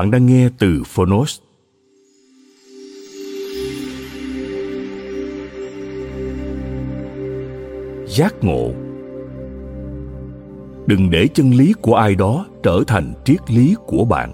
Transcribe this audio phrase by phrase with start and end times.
[0.00, 1.40] Bạn đang nghe từ Phonos.
[8.06, 8.70] Giác ngộ
[10.86, 14.32] Đừng để chân lý của ai đó trở thành triết lý của bạn.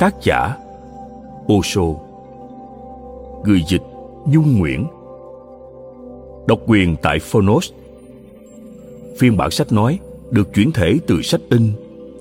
[0.00, 0.56] Tác giả,
[1.52, 1.82] Osho
[3.44, 3.82] Người dịch,
[4.26, 4.86] Nhung Nguyễn
[6.46, 7.72] Độc quyền tại Phonos
[9.18, 9.98] Phiên bản sách nói
[10.30, 11.72] được chuyển thể từ sách in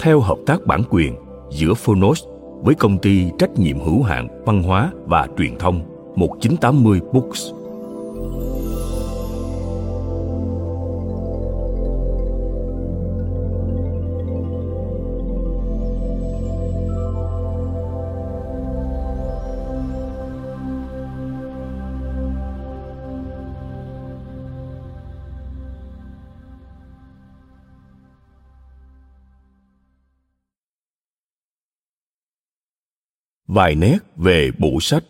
[0.01, 1.15] theo hợp tác bản quyền
[1.49, 2.23] giữa Phonos
[2.61, 5.81] với công ty trách nhiệm hữu hạn văn hóa và truyền thông
[6.15, 7.60] 1980 Books.
[33.53, 35.03] Vài nét về bộ sách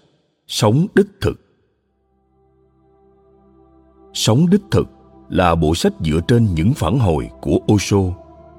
[0.48, 1.42] Sống đích thực.
[4.14, 4.88] Sống đích thực
[5.30, 7.98] là bộ sách dựa trên những phản hồi của Osho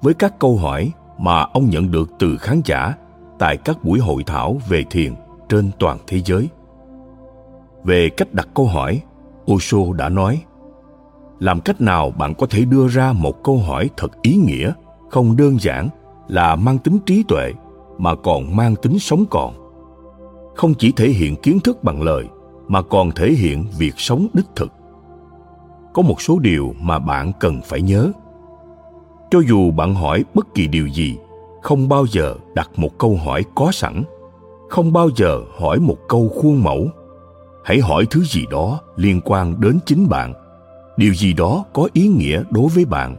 [0.02, 2.94] với các câu hỏi mà ông nhận được từ khán giả
[3.38, 5.12] tại các buổi hội thảo về thiền
[5.48, 6.48] trên toàn thế giới.
[7.84, 9.02] Về cách đặt câu hỏi,
[9.52, 10.42] Osho đã nói:
[11.38, 14.72] Làm cách nào bạn có thể đưa ra một câu hỏi thật ý nghĩa,
[15.10, 15.88] không đơn giản
[16.28, 17.52] là mang tính trí tuệ
[17.98, 19.61] mà còn mang tính sống còn
[20.54, 22.24] không chỉ thể hiện kiến thức bằng lời,
[22.68, 24.72] mà còn thể hiện việc sống đích thực.
[25.92, 28.12] Có một số điều mà bạn cần phải nhớ.
[29.30, 31.16] Cho dù bạn hỏi bất kỳ điều gì,
[31.62, 34.02] không bao giờ đặt một câu hỏi có sẵn,
[34.68, 36.88] không bao giờ hỏi một câu khuôn mẫu.
[37.64, 40.34] Hãy hỏi thứ gì đó liên quan đến chính bạn.
[40.96, 43.16] Điều gì đó có ý nghĩa đối với bạn.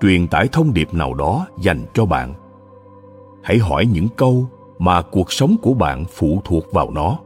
[0.00, 2.34] Truyền tải thông điệp nào đó dành cho bạn.
[3.42, 4.48] Hãy hỏi những câu
[4.78, 7.18] mà cuộc sống của bạn phụ thuộc vào nó.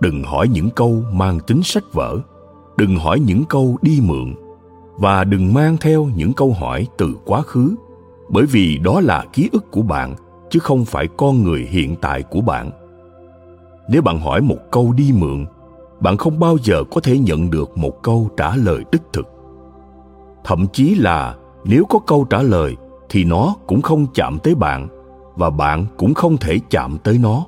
[0.00, 2.18] Đừng hỏi những câu mang tính sách vở,
[2.76, 4.34] đừng hỏi những câu đi mượn,
[4.96, 7.74] và đừng mang theo những câu hỏi từ quá khứ,
[8.28, 10.14] bởi vì đó là ký ức của bạn,
[10.50, 12.70] chứ không phải con người hiện tại của bạn.
[13.88, 15.46] Nếu bạn hỏi một câu đi mượn,
[16.00, 19.26] bạn không bao giờ có thể nhận được một câu trả lời đích thực.
[20.44, 22.76] Thậm chí là nếu có câu trả lời,
[23.08, 24.88] thì nó cũng không chạm tới bạn
[25.36, 27.46] và bạn cũng không thể chạm tới nó.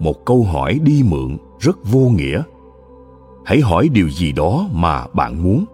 [0.00, 2.42] Một câu hỏi đi mượn rất vô nghĩa.
[3.44, 5.64] Hãy hỏi điều gì đó mà bạn muốn.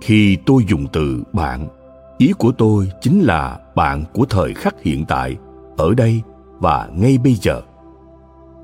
[0.00, 1.68] Khi tôi dùng từ bạn,
[2.18, 5.36] ý của tôi chính là bạn của thời khắc hiện tại,
[5.76, 6.22] ở đây
[6.58, 7.60] và ngay bây giờ.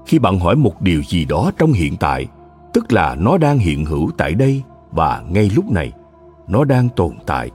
[0.06, 2.26] Khi bạn hỏi một điều gì đó trong hiện tại,
[2.72, 5.92] tức là nó đang hiện hữu tại đây và ngay lúc này,
[6.48, 7.50] nó đang tồn tại.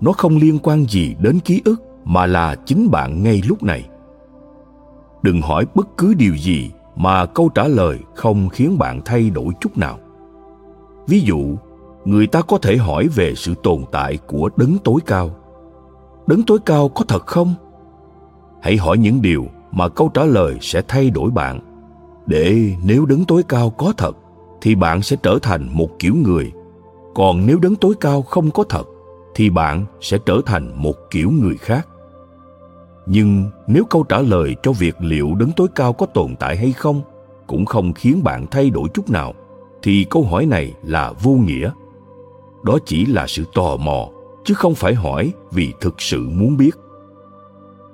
[0.00, 3.88] Nó không liên quan gì đến ký ức mà là chính bạn ngay lúc này.
[5.22, 9.48] Đừng hỏi bất cứ điều gì mà câu trả lời không khiến bạn thay đổi
[9.60, 9.98] chút nào.
[11.06, 11.56] Ví dụ,
[12.04, 15.30] người ta có thể hỏi về sự tồn tại của đấng tối cao.
[16.26, 17.54] Đấng tối cao có thật không?
[18.62, 21.60] Hãy hỏi những điều mà câu trả lời sẽ thay đổi bạn.
[22.26, 24.16] Để nếu đấng tối cao có thật,
[24.60, 26.52] thì bạn sẽ trở thành một kiểu người.
[27.14, 28.84] Còn nếu đấng tối cao không có thật,
[29.34, 31.88] thì bạn sẽ trở thành một kiểu người khác
[33.10, 36.72] nhưng nếu câu trả lời cho việc liệu đấng tối cao có tồn tại hay
[36.72, 37.02] không
[37.48, 39.34] cũng không khiến bạn thay đổi chút nào,
[39.82, 41.70] thì câu hỏi này là vô nghĩa.
[42.64, 44.08] Đó chỉ là sự tò mò,
[44.44, 46.70] chứ không phải hỏi vì thực sự muốn biết.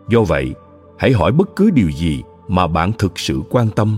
[0.09, 0.55] Do vậy,
[0.99, 3.97] hãy hỏi bất cứ điều gì mà bạn thực sự quan tâm.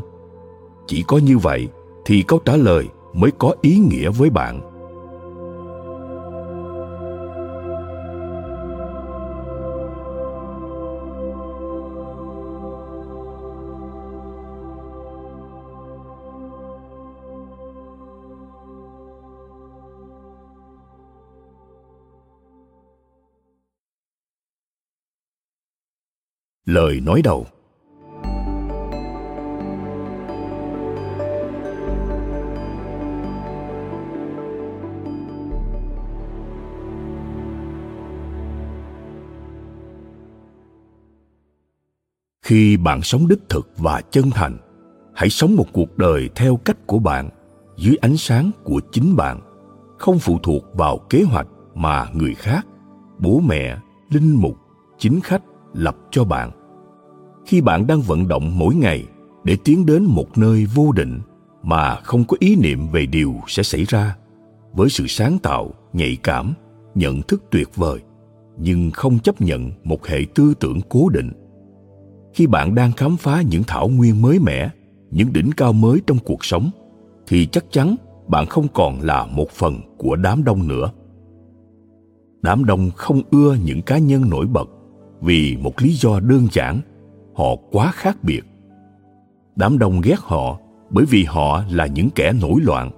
[0.87, 1.69] Chỉ có như vậy
[2.05, 4.76] thì câu trả lời mới có ý nghĩa với bạn.
[26.67, 27.47] Lời nói đầu.
[42.43, 44.59] Khi bạn sống đích thực và chân thành,
[45.15, 47.31] hãy sống một cuộc đời theo cách của bạn,
[47.77, 49.41] dưới ánh sáng của chính bạn,
[49.99, 52.67] không phụ thuộc vào kế hoạch mà người khác,
[53.19, 53.79] bố mẹ,
[54.11, 54.57] linh mục,
[54.99, 55.43] chính khách
[55.77, 56.51] lập cho bạn
[57.47, 59.05] khi bạn đang vận động mỗi ngày
[59.45, 61.21] để tiến đến một nơi vô định
[61.63, 64.17] mà không có ý niệm về điều sẽ xảy ra
[64.73, 66.55] với sự sáng tạo, nhạy cảm,
[66.95, 68.01] nhận thức tuyệt vời,
[68.59, 71.33] nhưng không chấp nhận một hệ tư tưởng cố định.
[72.35, 74.71] Khi bạn đang khám phá những thảo nguyên mới mẻ,
[75.11, 76.71] những đỉnh cao mới trong cuộc sống,
[77.27, 77.97] thì chắc chắn
[78.29, 80.91] bạn không còn là một phần của đám đông nữa.
[82.43, 84.69] Đám đông không ưa những cá nhân nổi bật
[85.21, 86.81] vì một lý do đơn giản
[87.37, 88.43] họ quá khác biệt.
[89.57, 90.59] Đám đông ghét họ
[90.91, 92.91] bởi vì họ là những kẻ nổi loạn.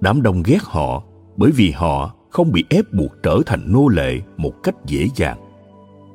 [0.00, 1.02] Đám đông ghét họ
[1.36, 5.38] bởi vì họ không bị ép buộc trở thành nô lệ một cách dễ dàng.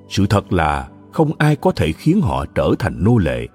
[0.09, 3.47] Sự thật là không ai có thể khiến họ trở thành nô lệ.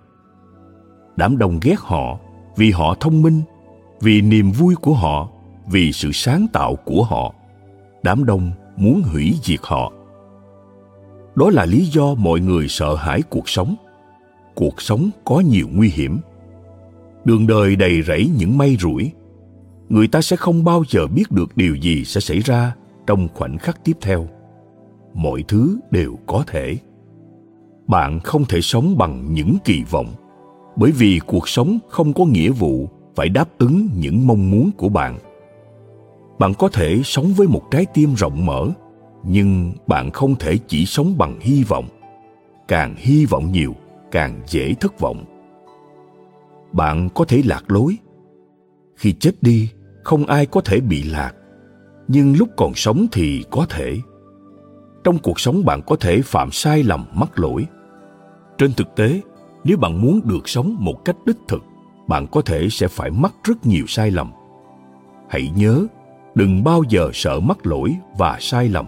[1.16, 2.18] Đám đông ghét họ
[2.56, 3.42] vì họ thông minh,
[4.00, 5.28] vì niềm vui của họ,
[5.66, 7.34] vì sự sáng tạo của họ.
[8.02, 9.92] Đám đông muốn hủy diệt họ
[11.34, 13.74] đó là lý do mọi người sợ hãi cuộc sống.
[14.54, 16.18] Cuộc sống có nhiều nguy hiểm.
[17.24, 19.10] Đường đời đầy rẫy những may rủi.
[19.88, 22.74] Người ta sẽ không bao giờ biết được điều gì sẽ xảy ra
[23.06, 24.28] trong khoảnh khắc tiếp theo.
[25.14, 26.76] Mọi thứ đều có thể.
[27.86, 30.06] Bạn không thể sống bằng những kỳ vọng,
[30.76, 34.88] bởi vì cuộc sống không có nghĩa vụ phải đáp ứng những mong muốn của
[34.88, 35.18] bạn.
[36.38, 38.68] Bạn có thể sống với một trái tim rộng mở
[39.26, 41.88] nhưng bạn không thể chỉ sống bằng hy vọng.
[42.68, 43.74] Càng hy vọng nhiều,
[44.10, 45.24] càng dễ thất vọng.
[46.72, 47.96] Bạn có thể lạc lối.
[48.96, 49.70] Khi chết đi,
[50.02, 51.32] không ai có thể bị lạc.
[52.08, 53.96] Nhưng lúc còn sống thì có thể.
[55.04, 57.66] Trong cuộc sống bạn có thể phạm sai lầm, mắc lỗi.
[58.58, 59.20] Trên thực tế,
[59.64, 61.62] nếu bạn muốn được sống một cách đích thực,
[62.08, 64.32] bạn có thể sẽ phải mắc rất nhiều sai lầm.
[65.28, 65.86] Hãy nhớ,
[66.34, 68.86] đừng bao giờ sợ mắc lỗi và sai lầm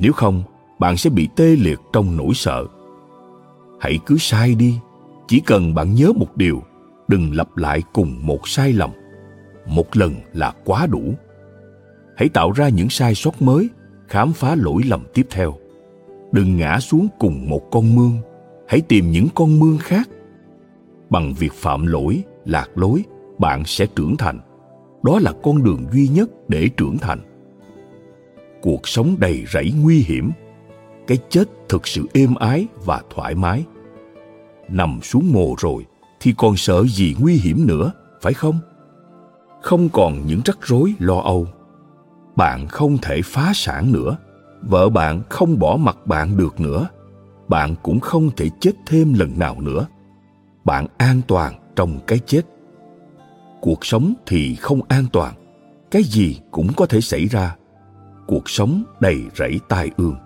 [0.00, 0.42] nếu không,
[0.78, 2.66] bạn sẽ bị tê liệt trong nỗi sợ.
[3.80, 4.78] Hãy cứ sai đi.
[5.28, 6.62] Chỉ cần bạn nhớ một điều,
[7.08, 8.90] đừng lặp lại cùng một sai lầm.
[9.66, 11.14] Một lần là quá đủ.
[12.16, 13.68] Hãy tạo ra những sai sót mới,
[14.08, 15.54] khám phá lỗi lầm tiếp theo.
[16.32, 18.16] Đừng ngã xuống cùng một con mương.
[18.68, 20.08] Hãy tìm những con mương khác.
[21.10, 23.04] Bằng việc phạm lỗi, lạc lối,
[23.38, 24.40] bạn sẽ trưởng thành.
[25.02, 27.29] Đó là con đường duy nhất để trưởng thành
[28.62, 30.30] cuộc sống đầy rẫy nguy hiểm.
[31.06, 33.64] Cái chết thực sự êm ái và thoải mái.
[34.68, 35.86] Nằm xuống mồ rồi
[36.20, 37.92] thì còn sợ gì nguy hiểm nữa,
[38.22, 38.58] phải không?
[39.62, 41.46] Không còn những rắc rối lo âu.
[42.36, 44.16] Bạn không thể phá sản nữa.
[44.62, 46.88] Vợ bạn không bỏ mặt bạn được nữa.
[47.48, 49.86] Bạn cũng không thể chết thêm lần nào nữa.
[50.64, 52.42] Bạn an toàn trong cái chết.
[53.60, 55.34] Cuộc sống thì không an toàn.
[55.90, 57.56] Cái gì cũng có thể xảy ra
[58.30, 60.16] cuộc sống đầy rẫy tai ương.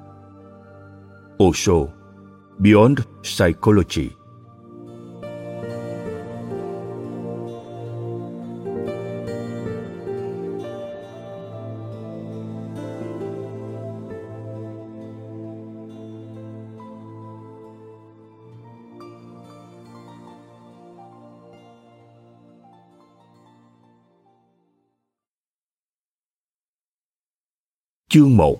[1.44, 1.86] Osho
[2.58, 4.10] Beyond Psychology.
[28.14, 28.56] Chương 1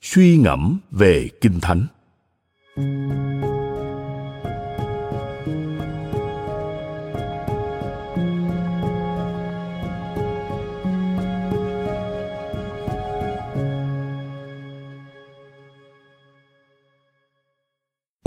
[0.00, 1.86] Suy ngẫm về Kinh Thánh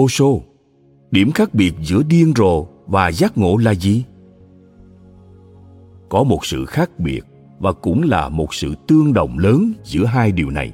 [0.04, 0.26] Osho,
[1.12, 4.04] điểm khác biệt giữa điên rồ và giác ngộ là gì?
[6.10, 7.22] Có một sự khác biệt
[7.60, 10.74] và cũng là một sự tương đồng lớn giữa hai điều này.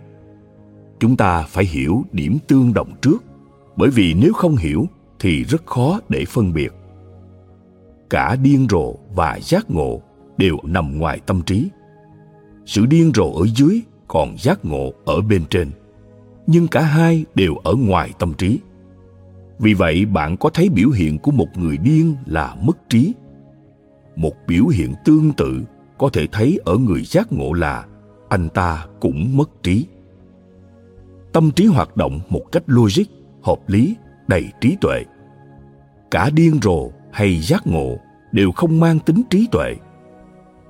[0.99, 3.23] Chúng ta phải hiểu điểm tương đồng trước,
[3.75, 4.87] bởi vì nếu không hiểu
[5.19, 6.73] thì rất khó để phân biệt.
[8.09, 10.01] Cả điên rồ và giác ngộ
[10.37, 11.69] đều nằm ngoài tâm trí.
[12.65, 15.71] Sự điên rồ ở dưới còn giác ngộ ở bên trên,
[16.47, 18.59] nhưng cả hai đều ở ngoài tâm trí.
[19.59, 23.13] Vì vậy, bạn có thấy biểu hiện của một người điên là mất trí?
[24.15, 25.61] Một biểu hiện tương tự
[26.03, 27.85] có thể thấy ở người giác ngộ là
[28.29, 29.85] anh ta cũng mất trí.
[31.33, 33.03] Tâm trí hoạt động một cách logic,
[33.43, 33.95] hợp lý,
[34.27, 35.03] đầy trí tuệ.
[36.11, 37.97] Cả điên rồ hay giác ngộ
[38.31, 39.75] đều không mang tính trí tuệ.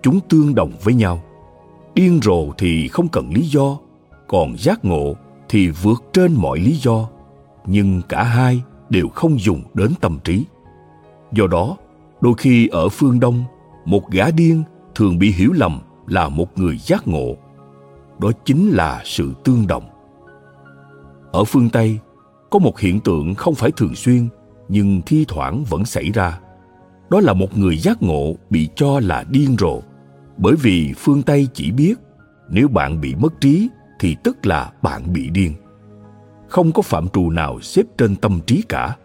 [0.01, 1.23] Chúng tương đồng với nhau.
[1.95, 3.77] Điên rồ thì không cần lý do,
[4.27, 5.15] còn giác ngộ
[5.49, 7.09] thì vượt trên mọi lý do.
[7.65, 10.45] Nhưng cả hai đều không dùng đến tâm trí.
[11.31, 11.77] Do đó,
[12.21, 13.43] đôi khi ở phương đông,
[13.85, 14.63] một gã điên
[14.95, 17.35] thường bị hiểu lầm là một người giác ngộ.
[18.19, 19.83] Đó chính là sự tương đồng.
[21.31, 21.99] Ở phương tây,
[22.49, 24.27] có một hiện tượng không phải thường xuyên,
[24.69, 26.39] nhưng thi thoảng vẫn xảy ra.
[27.09, 29.81] Đó là một người giác ngộ bị cho là điên rồ,
[30.37, 31.95] bởi vì phương tây chỉ biết,
[32.49, 33.69] nếu bạn bị mất trí
[33.99, 35.53] thì tức là bạn bị điên.
[36.47, 38.95] Không có phạm trù nào xếp trên tâm trí cả,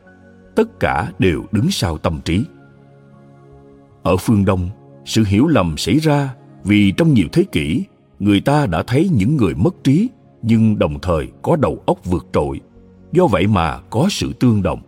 [0.57, 2.45] tất cả đều đứng sau tâm trí.
[4.02, 4.68] Ở phương đông
[5.09, 6.35] sự hiểu lầm xảy ra
[6.65, 7.85] vì trong nhiều thế kỷ,
[8.19, 10.09] người ta đã thấy những người mất trí,
[10.43, 12.61] nhưng đồng thời có đầu óc vượt trội.
[13.12, 14.81] Do vậy mà có sự tương đồng.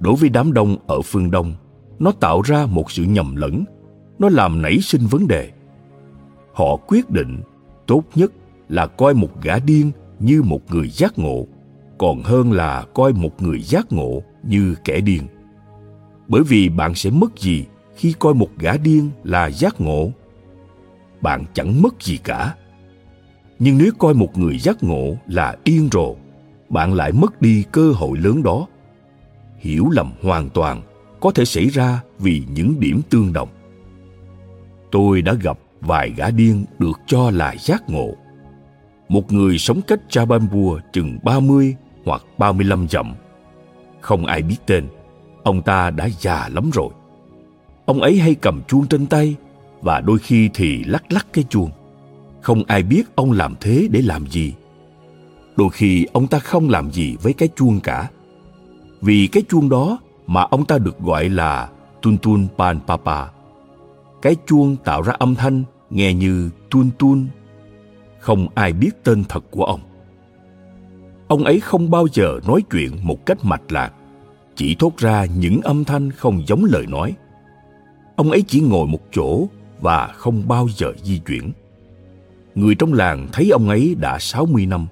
[0.00, 1.54] Đối với đám đông ở phương đông,
[1.98, 3.64] nó tạo ra một sự nhầm lẫn,
[4.18, 5.50] nó làm nảy sinh vấn đề.
[6.52, 7.40] Họ quyết định
[7.86, 8.32] tốt nhất
[8.68, 9.90] là coi một gã điên
[10.20, 11.46] như một người giác ngộ,
[11.98, 15.22] còn hơn là coi một người giác ngộ như kẻ điên.
[16.28, 17.64] Bởi vì bạn sẽ mất gì
[17.96, 20.10] khi coi một gã điên là giác ngộ
[21.20, 22.54] bạn chẳng mất gì cả
[23.58, 26.14] nhưng nếu coi một người giác ngộ là điên rồ
[26.68, 28.66] bạn lại mất đi cơ hội lớn đó
[29.58, 30.82] hiểu lầm hoàn toàn
[31.20, 33.48] có thể xảy ra vì những điểm tương đồng
[34.90, 38.14] tôi đã gặp vài gã điên được cho là giác ngộ
[39.08, 43.14] một người sống cách Chabanbua chừng 30 hoặc 35 dặm.
[44.00, 44.86] Không ai biết tên,
[45.42, 46.88] ông ta đã già lắm rồi.
[47.86, 49.36] Ông ấy hay cầm chuông trên tay
[49.80, 51.70] và đôi khi thì lắc lắc cái chuông.
[52.40, 54.52] Không ai biết ông làm thế để làm gì.
[55.56, 58.10] Đôi khi ông ta không làm gì với cái chuông cả.
[59.00, 61.68] Vì cái chuông đó mà ông ta được gọi là
[62.02, 63.30] Tun Tun Pan Papa.
[64.22, 67.26] Cái chuông tạo ra âm thanh nghe như tun tun.
[68.20, 69.80] Không ai biết tên thật của ông.
[71.28, 73.92] Ông ấy không bao giờ nói chuyện một cách mạch lạc,
[74.56, 77.14] chỉ thốt ra những âm thanh không giống lời nói.
[78.16, 79.46] Ông ấy chỉ ngồi một chỗ
[79.80, 81.52] và không bao giờ di chuyển.
[82.54, 84.86] Người trong làng thấy ông ấy đã 60 năm.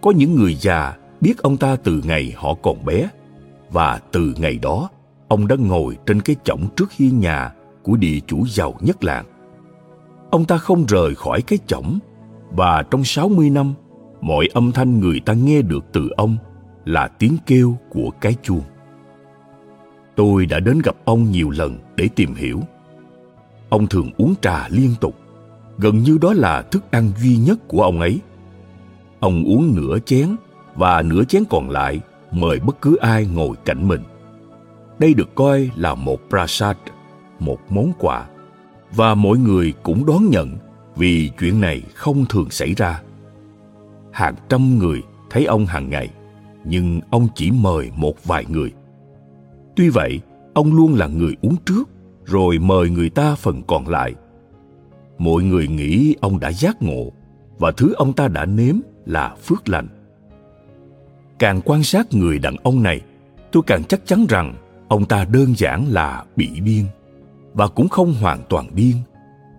[0.00, 3.08] Có những người già biết ông ta từ ngày họ còn bé
[3.70, 4.88] và từ ngày đó,
[5.28, 9.24] ông đã ngồi trên cái chõng trước hiên nhà của địa chủ giàu nhất làng.
[10.30, 11.98] Ông ta không rời khỏi cái chõng
[12.50, 13.74] và trong 60 năm,
[14.20, 16.36] mọi âm thanh người ta nghe được từ ông
[16.84, 18.62] là tiếng kêu của cái chuông.
[20.16, 22.60] Tôi đã đến gặp ông nhiều lần để tìm hiểu.
[23.68, 25.14] Ông thường uống trà liên tục,
[25.78, 28.20] gần như đó là thức ăn duy nhất của ông ấy.
[29.20, 30.36] Ông uống nửa chén
[30.74, 34.00] và nửa chén còn lại mời bất cứ ai ngồi cạnh mình.
[34.98, 36.76] Đây được coi là một prasad,
[37.38, 38.26] một món quà,
[38.92, 40.56] và mọi người cũng đón nhận
[40.96, 43.02] vì chuyện này không thường xảy ra.
[44.12, 46.08] Hàng trăm người thấy ông hàng ngày,
[46.64, 48.72] nhưng ông chỉ mời một vài người.
[49.76, 50.20] Tuy vậy,
[50.54, 51.88] ông luôn là người uống trước,
[52.24, 54.14] rồi mời người ta phần còn lại.
[55.18, 57.12] Mọi người nghĩ ông đã giác ngộ,
[57.58, 58.74] và thứ ông ta đã nếm
[59.06, 59.88] là phước lành.
[61.38, 63.00] Càng quan sát người đàn ông này
[63.52, 64.54] tôi càng chắc chắn rằng
[64.88, 66.84] ông ta đơn giản là bị điên
[67.54, 68.96] và cũng không hoàn toàn điên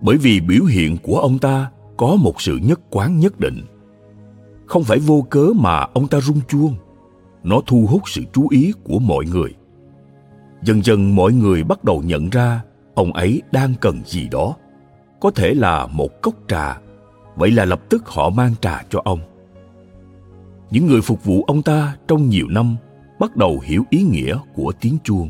[0.01, 3.61] bởi vì biểu hiện của ông ta có một sự nhất quán nhất định.
[4.65, 6.75] Không phải vô cớ mà ông ta rung chuông
[7.43, 9.53] nó thu hút sự chú ý của mọi người
[10.63, 12.61] dần dần mọi người bắt đầu nhận ra
[12.93, 14.55] ông ấy đang cần gì đó.
[15.19, 16.79] Có thể là một cốc trà.
[17.35, 19.19] Vậy là lập tức họ mang trà cho ông.
[20.71, 22.75] Những người phục vụ ông ta trong nhiều năm
[23.19, 25.29] bắt đầu hiểu ý nghĩa của tiếng chuông.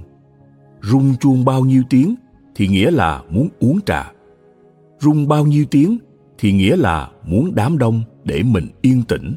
[0.82, 2.16] Rung chuông bao nhiêu tiếng
[2.56, 4.12] thì nghĩa là muốn uống trà.
[5.00, 5.98] Rung bao nhiêu tiếng
[6.38, 9.34] thì nghĩa là muốn đám đông để mình yên tĩnh.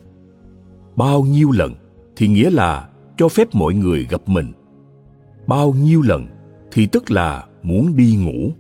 [0.97, 1.75] Bao nhiêu lần
[2.17, 4.53] thì nghĩa là cho phép mọi người gặp mình
[5.47, 6.27] bao nhiêu lần
[6.73, 8.51] thì tức là muốn đi ngủ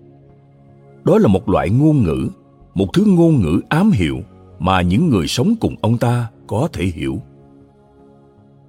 [1.04, 2.28] đó là một loại ngôn ngữ
[2.74, 4.20] một thứ ngôn ngữ ám hiệu
[4.58, 7.18] mà những người sống cùng ông ta có thể hiểu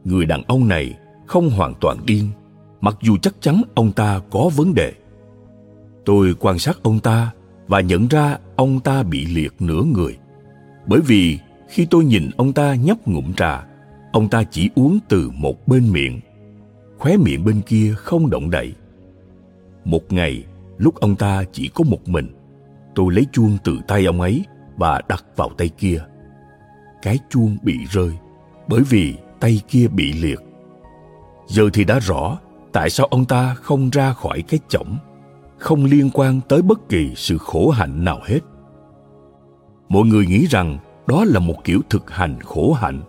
[0.04, 0.94] người đàn ông này
[1.26, 2.30] không hoàn toàn điên
[2.82, 4.94] mặc dù chắc chắn ông ta có vấn đề
[6.06, 7.32] Tôi quan sát ông ta
[7.68, 10.18] và nhận ra ông ta bị liệt nửa người.
[10.88, 13.66] Bởi vì khi tôi nhìn ông ta nhấp ngụm trà,
[14.12, 16.20] ông ta chỉ uống từ một bên miệng.
[16.98, 18.74] Khóe miệng bên kia không động đậy.
[19.86, 20.44] Một ngày,
[20.78, 22.28] lúc ông ta chỉ có một mình,
[22.96, 24.46] tôi lấy chuông từ tay ông ấy
[24.78, 26.04] và đặt vào tay kia.
[27.02, 28.12] Cái chuông bị rơi
[28.68, 30.40] bởi vì tay kia bị liệt.
[31.48, 32.38] Giờ thì đã rõ
[32.74, 34.98] tại sao ông ta không ra khỏi cái chổng,
[35.58, 38.40] không liên quan tới bất kỳ sự khổ hạnh nào hết.
[39.90, 43.02] Mọi người nghĩ rằng đó là một kiểu thực hành khổ hạnh.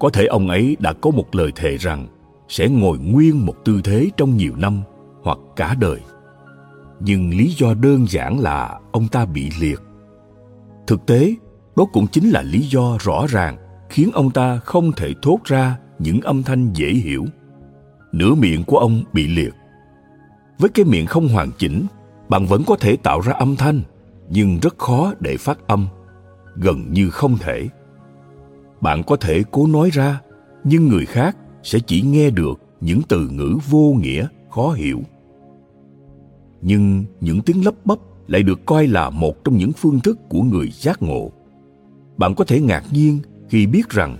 [0.00, 2.06] Có thể ông ấy đã có một lời thề rằng
[2.48, 4.82] sẽ ngồi nguyên một tư thế trong nhiều năm
[5.22, 6.00] hoặc cả đời.
[7.00, 9.82] Nhưng lý do đơn giản là ông ta bị liệt.
[10.86, 11.34] Thực tế,
[11.76, 13.56] đó cũng chính là lý do rõ ràng
[13.88, 17.24] khiến ông ta không thể thốt ra những âm thanh dễ hiểu.
[18.12, 19.54] Nửa miệng của ông bị liệt.
[20.58, 21.86] Với cái miệng không hoàn chỉnh,
[22.28, 23.80] bạn vẫn có thể tạo ra âm thanh,
[24.30, 25.88] nhưng rất khó để phát âm,
[26.54, 27.68] gần như không thể.
[28.80, 30.20] Bạn có thể cố nói ra,
[30.64, 35.00] nhưng người khác sẽ chỉ nghe được những từ ngữ vô nghĩa, khó hiểu.
[36.62, 40.42] Nhưng những tiếng lấp bấp lại được coi là một trong những phương thức của
[40.42, 41.30] người giác ngộ.
[42.16, 44.16] Bạn có thể ngạc nhiên khi biết rằng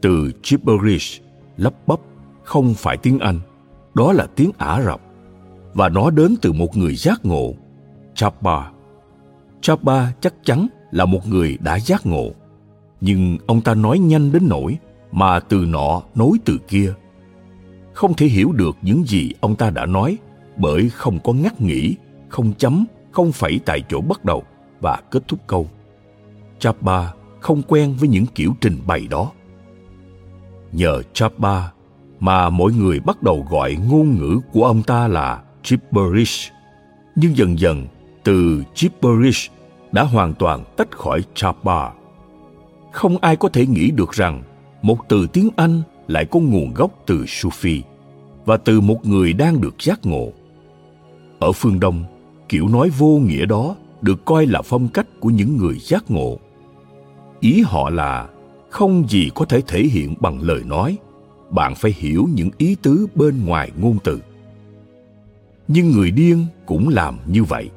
[0.00, 1.22] từ gibberish,
[1.56, 2.00] lấp bấp,
[2.42, 3.40] không phải tiếng Anh,
[3.94, 5.00] đó là tiếng Ả Rập
[5.74, 7.54] và nó đến từ một người giác ngộ,
[8.14, 8.70] Chapa.
[9.60, 12.30] Chapa chắc chắn là một người đã giác ngộ,
[13.00, 14.78] nhưng ông ta nói nhanh đến nỗi
[15.12, 16.94] mà từ nọ nối từ kia.
[17.92, 20.18] Không thể hiểu được những gì ông ta đã nói
[20.56, 21.94] bởi không có ngắt nghỉ,
[22.28, 24.42] không chấm, không phẩy tại chỗ bắt đầu
[24.80, 25.70] và kết thúc câu.
[26.58, 29.30] Chapa không quen với những kiểu trình bày đó.
[30.72, 31.70] Nhờ Chapa
[32.20, 36.52] mà mọi người bắt đầu gọi ngôn ngữ của ông ta là gibberish.
[37.16, 37.86] Nhưng dần dần,
[38.24, 39.52] từ gibberish
[39.92, 41.90] đã hoàn toàn tách khỏi Chapa.
[42.92, 44.42] Không ai có thể nghĩ được rằng
[44.82, 47.80] một từ tiếng Anh lại có nguồn gốc từ Sufi
[48.44, 50.32] và từ một người đang được giác ngộ.
[51.38, 52.04] Ở phương Đông,
[52.48, 56.38] kiểu nói vô nghĩa đó được coi là phong cách của những người giác ngộ.
[57.40, 58.28] Ý họ là
[58.70, 60.98] không gì có thể thể hiện bằng lời nói,
[61.50, 64.20] bạn phải hiểu những ý tứ bên ngoài ngôn từ
[65.72, 67.70] nhưng người điên cũng làm như vậy.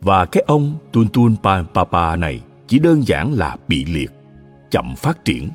[0.00, 1.36] Và cái ông Tuntun
[1.74, 4.10] Papa này chỉ đơn giản là bị liệt,
[4.70, 5.48] chậm phát triển.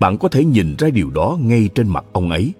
[0.00, 2.52] Bạn có thể nhìn ra điều đó ngay trên mặt ông ấy.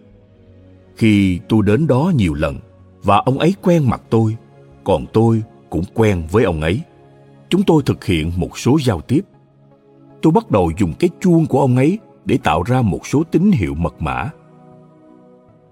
[0.97, 2.57] Khi tôi đến đó nhiều lần
[3.03, 4.37] và ông ấy quen mặt tôi,
[4.85, 6.81] còn tôi cũng quen với ông ấy.
[7.49, 9.21] Chúng tôi thực hiện một số giao tiếp.
[10.23, 13.51] Tôi bắt đầu dùng cái chuông của ông ấy để tạo ra một số tín
[13.53, 14.31] hiệu mật mã.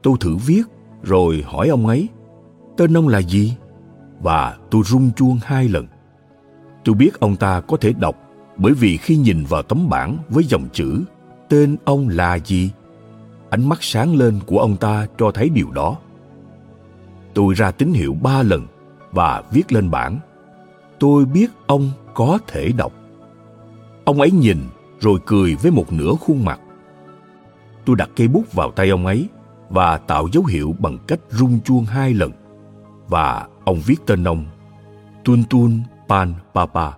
[0.03, 0.63] Tôi thử viết
[1.03, 2.09] rồi hỏi ông ấy
[2.77, 3.57] tên ông là gì?
[4.21, 5.87] Và tôi rung chuông hai lần.
[6.85, 8.17] Tôi biết ông ta có thể đọc
[8.57, 11.05] bởi vì khi nhìn vào tấm bảng với dòng chữ
[11.53, 12.71] tên ông là gì,
[13.51, 15.97] ánh mắt sáng lên của ông ta cho thấy điều đó.
[17.35, 18.67] Tôi ra tín hiệu ba lần
[19.11, 20.19] và viết lên bảng.
[20.99, 22.93] Tôi biết ông có thể đọc.
[24.05, 24.59] Ông ấy nhìn
[25.01, 26.61] rồi cười với một nửa khuôn mặt.
[27.85, 29.29] Tôi đặt cây bút vào tay ông ấy
[29.71, 32.31] và tạo dấu hiệu bằng cách rung chuông hai lần
[33.09, 34.45] và ông viết tên ông
[35.25, 36.91] Tun Tun Pan Papa.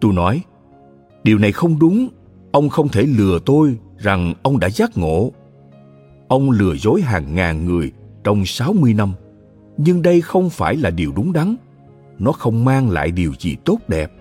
[0.00, 0.42] Tôi nói,
[1.22, 2.08] điều này không đúng,
[2.54, 5.32] ông không thể lừa tôi rằng ông đã giác ngộ.
[6.28, 7.92] Ông lừa dối hàng ngàn người
[8.24, 9.12] trong 60 năm,
[9.76, 11.56] nhưng đây không phải là điều đúng đắn.
[12.18, 14.12] Nó không mang lại điều gì tốt đẹp.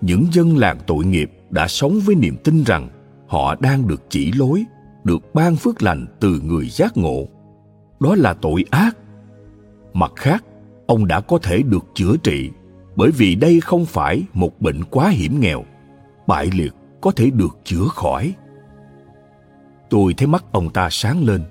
[0.00, 2.88] Những dân làng tội nghiệp đã sống với niềm tin rằng
[3.26, 4.64] họ đang được chỉ lối,
[5.04, 7.28] được ban phước lành từ người giác ngộ.
[8.00, 8.96] Đó là tội ác
[9.92, 10.44] mặt khác
[10.86, 12.50] ông đã có thể được chữa trị
[12.96, 15.64] bởi vì đây không phải một bệnh quá hiểm nghèo
[16.26, 16.74] bại liệt
[17.04, 18.34] có thể được chữa khỏi
[19.90, 21.42] tôi thấy mắt ông ta sáng lên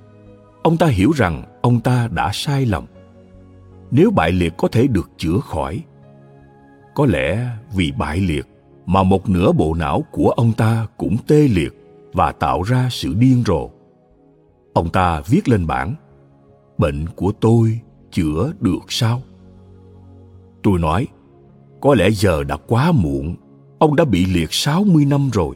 [0.64, 2.86] ông ta hiểu rằng ông ta đã sai lầm
[3.92, 5.84] nếu bại liệt có thể được chữa khỏi
[6.96, 8.48] có lẽ vì bại liệt
[8.86, 11.74] mà một nửa bộ não của ông ta cũng tê liệt
[12.14, 13.70] và tạo ra sự điên rồ
[14.74, 15.96] ông ta viết lên bảng
[16.78, 17.80] bệnh của tôi
[18.12, 19.22] chữa được sao?
[20.64, 21.08] Tôi nói,
[21.82, 23.36] có lẽ giờ đã quá muộn.
[23.84, 25.56] Ông đã bị liệt 60 năm rồi.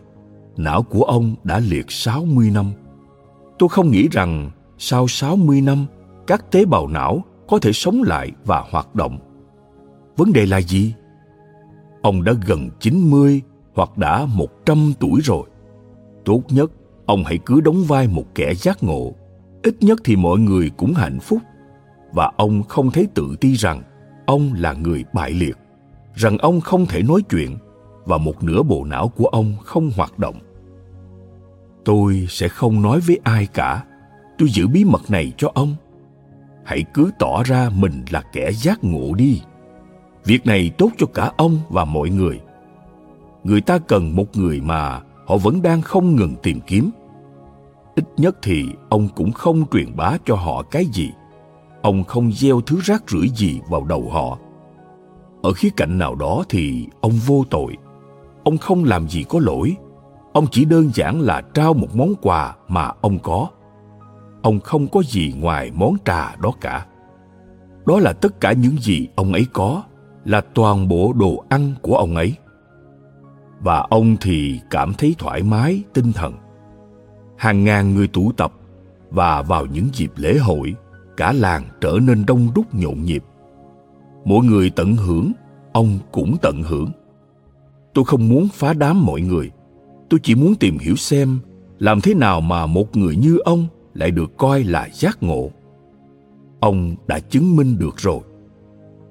[0.58, 2.72] Não của ông đã liệt 60 năm.
[3.60, 5.86] Tôi không nghĩ rằng sau 60 năm,
[6.28, 9.20] các tế bào não có thể sống lại và hoạt động.
[10.18, 10.94] Vấn đề là gì?
[12.02, 13.42] Ông đã gần 90
[13.76, 15.44] hoặc đã 100 tuổi rồi.
[16.26, 16.72] Tốt nhất,
[17.06, 19.14] ông hãy cứ đóng vai một kẻ giác ngộ.
[19.64, 21.40] Ít nhất thì mọi người cũng hạnh phúc
[22.14, 23.82] và ông không thấy tự ti rằng
[24.26, 25.58] ông là người bại liệt
[26.16, 27.58] rằng ông không thể nói chuyện
[28.08, 30.36] và một nửa bộ não của ông không hoạt động.
[31.86, 33.84] Tôi sẽ không nói với ai cả.
[34.38, 35.76] Tôi giữ bí mật này cho ông.
[36.66, 39.42] Hãy cứ tỏ ra mình là kẻ giác ngộ đi.
[40.26, 42.40] Việc này tốt cho cả ông và mọi người.
[43.44, 46.90] Người ta cần một người mà họ vẫn đang không ngừng tìm kiếm.
[47.96, 51.12] Ít nhất thì ông cũng không truyền bá cho họ cái gì.
[51.82, 54.38] Ông không gieo thứ rác rưởi gì vào đầu họ.
[55.42, 57.78] Ở khía cạnh nào đó thì ông vô tội
[58.48, 59.76] ông không làm gì có lỗi.
[60.34, 63.48] Ông chỉ đơn giản là trao một món quà mà ông có.
[64.42, 66.86] Ông không có gì ngoài món trà đó cả.
[67.86, 69.84] Đó là tất cả những gì ông ấy có,
[70.26, 72.34] là toàn bộ đồ ăn của ông ấy.
[73.60, 76.34] Và ông thì cảm thấy thoải mái, tinh thần.
[77.38, 78.54] Hàng ngàn người tụ tập,
[79.10, 80.76] và vào những dịp lễ hội,
[81.18, 83.24] cả làng trở nên đông đúc nhộn nhịp.
[84.26, 85.32] Mỗi người tận hưởng,
[85.74, 86.92] ông cũng tận hưởng
[87.98, 89.52] tôi không muốn phá đám mọi người.
[90.10, 91.40] Tôi chỉ muốn tìm hiểu xem
[91.80, 95.52] làm thế nào mà một người như ông lại được coi là giác ngộ.
[96.60, 98.20] Ông đã chứng minh được rồi.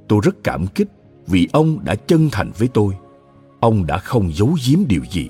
[0.09, 0.88] Tôi rất cảm kích
[1.27, 2.94] vì ông đã chân thành với tôi.
[3.61, 5.29] Ông đã không giấu giếm điều gì.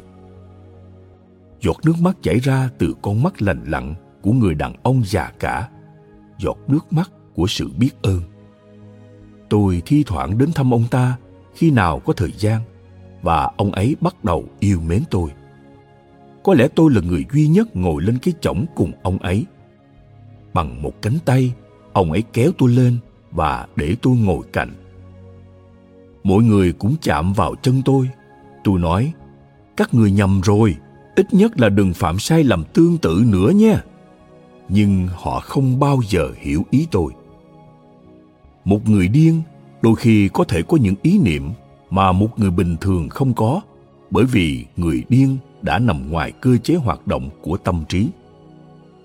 [1.61, 5.33] Giọt nước mắt chảy ra từ con mắt lành lặn của người đàn ông già
[5.39, 5.69] cả.
[6.39, 8.21] Giọt nước mắt của sự biết ơn.
[9.51, 11.17] Tôi thi thoảng đến thăm ông ta
[11.55, 12.61] khi nào có thời gian
[13.27, 15.31] và ông ấy bắt đầu yêu mến tôi.
[16.43, 19.47] Có lẽ tôi là người duy nhất ngồi lên cái chõng cùng ông ấy.
[20.55, 21.53] Bằng một cánh tay,
[21.93, 22.99] ông ấy kéo tôi lên
[23.31, 24.71] và để tôi ngồi cạnh.
[26.25, 28.11] Mọi người cũng chạm vào chân tôi.
[28.65, 29.13] Tôi nói,
[29.77, 30.77] các người nhầm rồi,
[31.17, 33.83] ít nhất là đừng phạm sai lầm tương tự nữa nha
[34.69, 37.13] nhưng họ không bao giờ hiểu ý tôi.
[38.65, 39.43] Một người điên
[39.83, 41.51] đôi khi có thể có những ý niệm
[41.91, 43.61] mà một người bình thường không có,
[44.11, 48.09] bởi vì người điên đã nằm ngoài cơ chế hoạt động của tâm trí.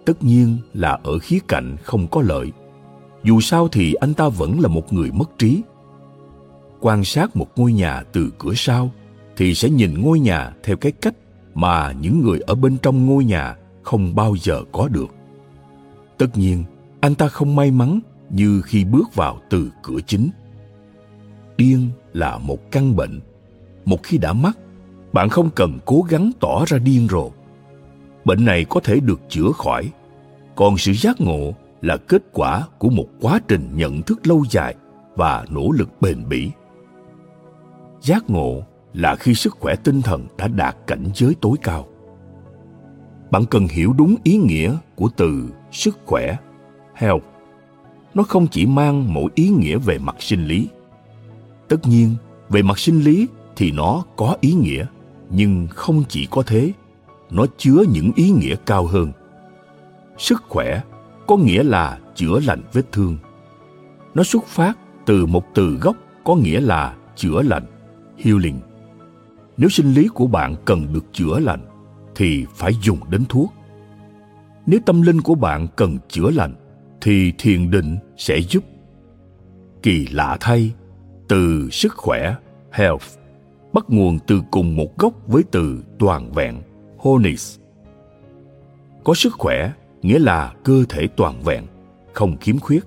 [0.05, 2.51] Tất nhiên là ở khía cạnh không có lợi.
[3.23, 5.61] Dù sao thì anh ta vẫn là một người mất trí.
[6.79, 8.91] Quan sát một ngôi nhà từ cửa sau
[9.37, 11.15] thì sẽ nhìn ngôi nhà theo cái cách
[11.53, 15.07] mà những người ở bên trong ngôi nhà không bao giờ có được.
[16.17, 16.63] Tất nhiên,
[16.99, 20.29] anh ta không may mắn như khi bước vào từ cửa chính
[21.61, 23.19] điên là một căn bệnh.
[23.85, 24.57] Một khi đã mắc,
[25.13, 27.31] bạn không cần cố gắng tỏ ra điên rồ.
[28.25, 29.91] Bệnh này có thể được chữa khỏi.
[30.55, 34.75] Còn sự giác ngộ là kết quả của một quá trình nhận thức lâu dài
[35.15, 36.51] và nỗ lực bền bỉ.
[38.01, 41.87] Giác ngộ là khi sức khỏe tinh thần đã đạt cảnh giới tối cao.
[43.31, 46.37] Bạn cần hiểu đúng ý nghĩa của từ sức khỏe,
[46.95, 47.23] health.
[48.13, 50.67] Nó không chỉ mang mỗi ý nghĩa về mặt sinh lý
[51.71, 52.15] tất nhiên,
[52.49, 54.85] về mặt sinh lý thì nó có ý nghĩa,
[55.29, 56.71] nhưng không chỉ có thế.
[57.29, 59.11] Nó chứa những ý nghĩa cao hơn.
[60.17, 60.81] Sức khỏe
[61.27, 63.17] có nghĩa là chữa lành vết thương.
[64.13, 67.65] Nó xuất phát từ một từ gốc có nghĩa là chữa lành,
[68.17, 68.59] healing.
[69.57, 71.65] Nếu sinh lý của bạn cần được chữa lành,
[72.15, 73.53] thì phải dùng đến thuốc.
[74.65, 76.53] Nếu tâm linh của bạn cần chữa lành,
[77.01, 78.63] thì thiền định sẽ giúp.
[79.83, 80.71] Kỳ lạ thay
[81.31, 82.35] từ sức khỏe,
[82.71, 83.03] health,
[83.73, 86.61] bắt nguồn từ cùng một gốc với từ toàn vẹn,
[86.97, 87.59] wholeness.
[89.03, 91.65] Có sức khỏe nghĩa là cơ thể toàn vẹn,
[92.13, 92.83] không khiếm khuyết.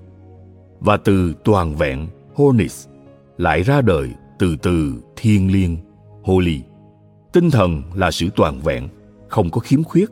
[0.79, 2.89] Và từ toàn vẹn, wholeness,
[3.37, 5.77] lại ra đời từ từ thiên liêng,
[6.23, 6.61] holy.
[7.33, 8.87] Tinh thần là sự toàn vẹn,
[9.27, 10.09] không có khiếm khuyết.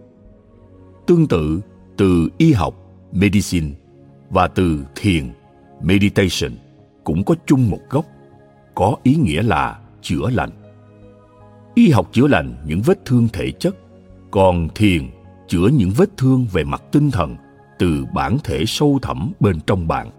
[1.08, 1.62] Tương tự,
[1.98, 2.76] từ y học,
[3.12, 3.72] medicine,
[4.30, 5.24] và từ thiền,
[5.82, 6.58] meditation
[7.04, 8.06] cũng có chung một gốc
[8.75, 10.49] có ý nghĩa là chữa lành.
[11.75, 13.75] Y học chữa lành những vết thương thể chất,
[14.31, 15.09] còn thiền
[15.47, 17.36] chữa những vết thương về mặt tinh thần
[17.79, 20.09] từ bản thể sâu thẳm bên trong bạn.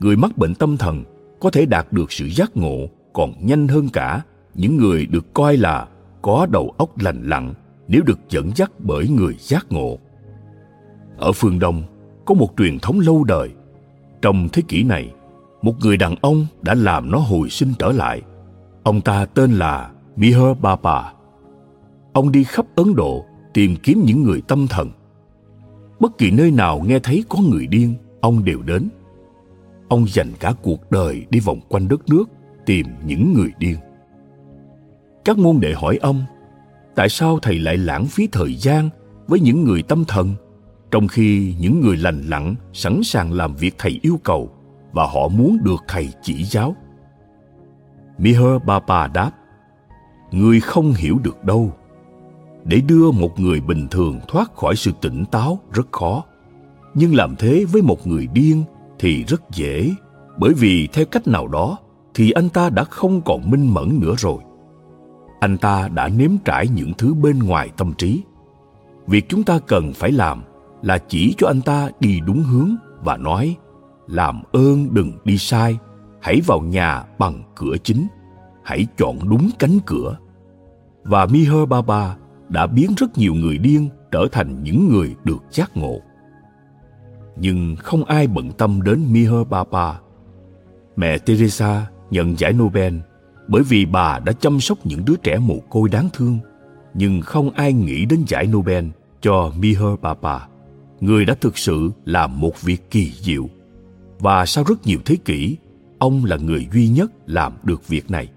[0.00, 1.04] Người mắc bệnh tâm thần
[1.40, 4.22] có thể đạt được sự giác ngộ còn nhanh hơn cả
[4.54, 5.88] những người được coi là
[6.22, 7.54] có đầu óc lành lặn
[7.88, 9.98] nếu được dẫn dắt bởi người giác ngộ.
[11.18, 11.82] Ở phương đông
[12.24, 13.50] có một truyền thống lâu đời.
[14.22, 15.10] Trong thế kỷ này
[15.66, 18.22] một người đàn ông đã làm nó hồi sinh trở lại.
[18.82, 21.12] Ông ta tên là Mihir Baba
[22.12, 23.24] ông đi khắp ấn độ
[23.54, 24.90] tìm kiếm những người tâm thần.
[26.00, 28.88] Bất kỳ nơi nào nghe thấy có người điên, ông đều đến.
[29.88, 32.24] Ông dành cả cuộc đời đi vòng quanh đất nước
[32.66, 33.76] tìm những người điên.
[35.24, 36.24] Các môn đệ hỏi ông,
[36.94, 38.88] tại sao thầy lại lãng phí thời gian
[39.26, 40.34] với những người tâm thần,
[40.90, 44.55] trong khi những người lành lặn sẵn sàng làm việc thầy yêu cầu?
[44.96, 46.76] Và họ muốn được thầy chỉ giáo.
[48.18, 49.30] Miher Baba đáp,
[50.30, 51.72] Người không hiểu được đâu.
[52.64, 56.24] Để đưa một người bình thường thoát khỏi sự tỉnh táo rất khó.
[56.94, 58.64] Nhưng làm thế với một người điên
[58.98, 59.90] thì rất dễ,
[60.38, 61.78] bởi vì theo cách nào đó
[62.14, 64.38] thì anh ta đã không còn minh mẫn nữa rồi.
[65.40, 68.22] Anh ta đã nếm trải những thứ bên ngoài tâm trí.
[69.06, 70.42] Việc chúng ta cần phải làm
[70.82, 73.56] là chỉ cho anh ta đi đúng hướng và nói
[74.06, 75.78] làm ơn đừng đi sai
[76.20, 78.06] hãy vào nhà bằng cửa chính
[78.64, 80.16] hãy chọn đúng cánh cửa
[81.04, 82.16] và Miher Baba
[82.48, 86.00] đã biến rất nhiều người điên trở thành những người được giác ngộ.
[87.36, 90.00] Nhưng không ai bận tâm đến Miher Baba.
[90.96, 92.94] Mẹ Teresa nhận giải Nobel
[93.48, 96.38] bởi vì bà đã chăm sóc những đứa trẻ mồ côi đáng thương,
[96.94, 98.84] nhưng không ai nghĩ đến giải Nobel
[99.20, 100.46] cho Miher Baba,
[101.00, 103.48] người đã thực sự làm một việc kỳ diệu.
[104.18, 105.56] Và sau rất nhiều thế kỷ,
[105.98, 108.28] ông là người duy nhất làm được việc này.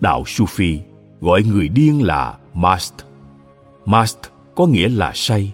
[0.00, 0.78] Đạo Sufi
[1.20, 2.94] gọi người điên là Mast.
[3.84, 4.18] Mast
[4.54, 5.52] có nghĩa là say.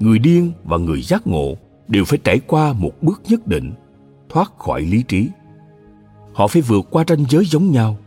[0.00, 1.56] Người điên và người giác ngộ
[1.88, 3.72] đều phải trải qua một bước nhất định,
[4.28, 5.28] thoát khỏi lý trí.
[6.34, 7.98] Họ phải vượt qua ranh giới giống nhau,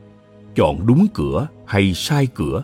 [0.56, 2.64] chọn đúng cửa hay sai cửa,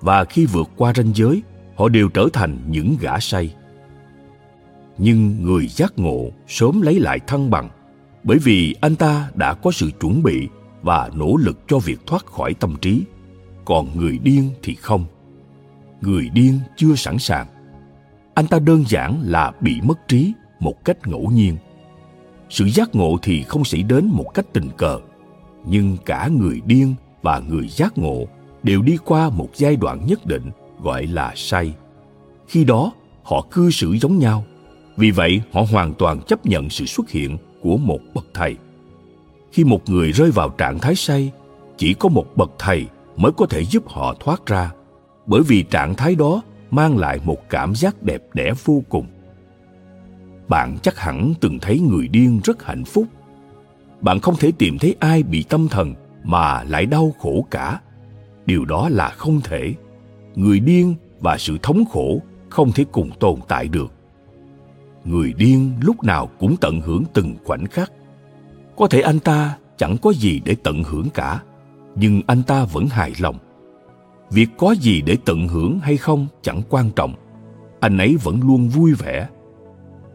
[0.00, 1.42] và khi vượt qua ranh giới,
[1.76, 3.54] họ đều trở thành những gã say.
[5.04, 7.68] Nhưng người giác ngộ sớm lấy lại thăng bằng,
[8.24, 10.48] bởi vì anh ta đã có sự chuẩn bị
[10.82, 13.02] và nỗ lực cho việc thoát khỏi tâm trí.
[13.64, 15.04] Còn người điên thì không.
[16.00, 17.46] Người điên chưa sẵn sàng.
[18.34, 21.56] Anh ta đơn giản là bị mất trí một cách ngẫu nhiên.
[22.50, 24.98] Sự giác ngộ thì không xảy đến một cách tình cờ
[25.66, 28.26] nhưng cả người điên và người giác ngộ
[28.62, 30.50] đều đi qua một giai đoạn nhất định
[30.82, 31.74] gọi là say.
[32.48, 34.44] Khi đó họ cư xử giống nhau
[34.96, 38.56] vì vậy, họ hoàn toàn chấp nhận sự xuất hiện của một bậc thầy.
[39.52, 41.32] Khi một người rơi vào trạng thái say,
[41.76, 44.72] chỉ có một bậc thầy mới có thể giúp họ thoát ra,
[45.26, 49.06] bởi vì trạng thái đó mang lại một cảm giác đẹp đẽ vô cùng.
[50.48, 53.06] Bạn chắc hẳn từng thấy người điên rất hạnh phúc.
[54.00, 57.80] Bạn không thể tìm thấy ai bị tâm thần mà lại đau khổ cả.
[58.46, 59.74] Điều đó là không thể.
[60.34, 63.92] Người điên và sự thống khổ không thể cùng tồn tại được
[65.04, 67.92] người điên lúc nào cũng tận hưởng từng khoảnh khắc.
[68.76, 71.42] Có thể anh ta chẳng có gì để tận hưởng cả,
[71.96, 73.36] nhưng anh ta vẫn hài lòng.
[74.30, 77.14] Việc có gì để tận hưởng hay không chẳng quan trọng,
[77.80, 79.28] anh ấy vẫn luôn vui vẻ.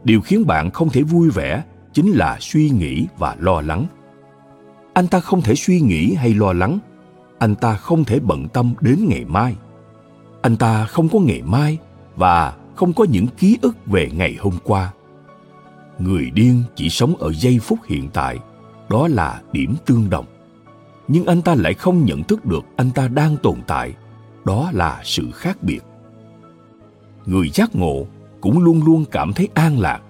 [0.03, 3.85] Điều khiến bạn không thể vui vẻ chính là suy nghĩ và lo lắng.
[4.93, 6.79] Anh ta không thể suy nghĩ hay lo lắng,
[7.39, 9.55] anh ta không thể bận tâm đến ngày mai.
[10.41, 11.77] Anh ta không có ngày mai
[12.15, 14.93] và không có những ký ức về ngày hôm qua.
[15.99, 18.39] Người điên chỉ sống ở giây phút hiện tại,
[18.89, 20.25] đó là điểm tương đồng.
[21.07, 23.93] Nhưng anh ta lại không nhận thức được anh ta đang tồn tại,
[24.45, 25.79] đó là sự khác biệt.
[27.25, 28.05] Người giác ngộ
[28.41, 30.01] cũng luôn luôn cảm thấy an lạc.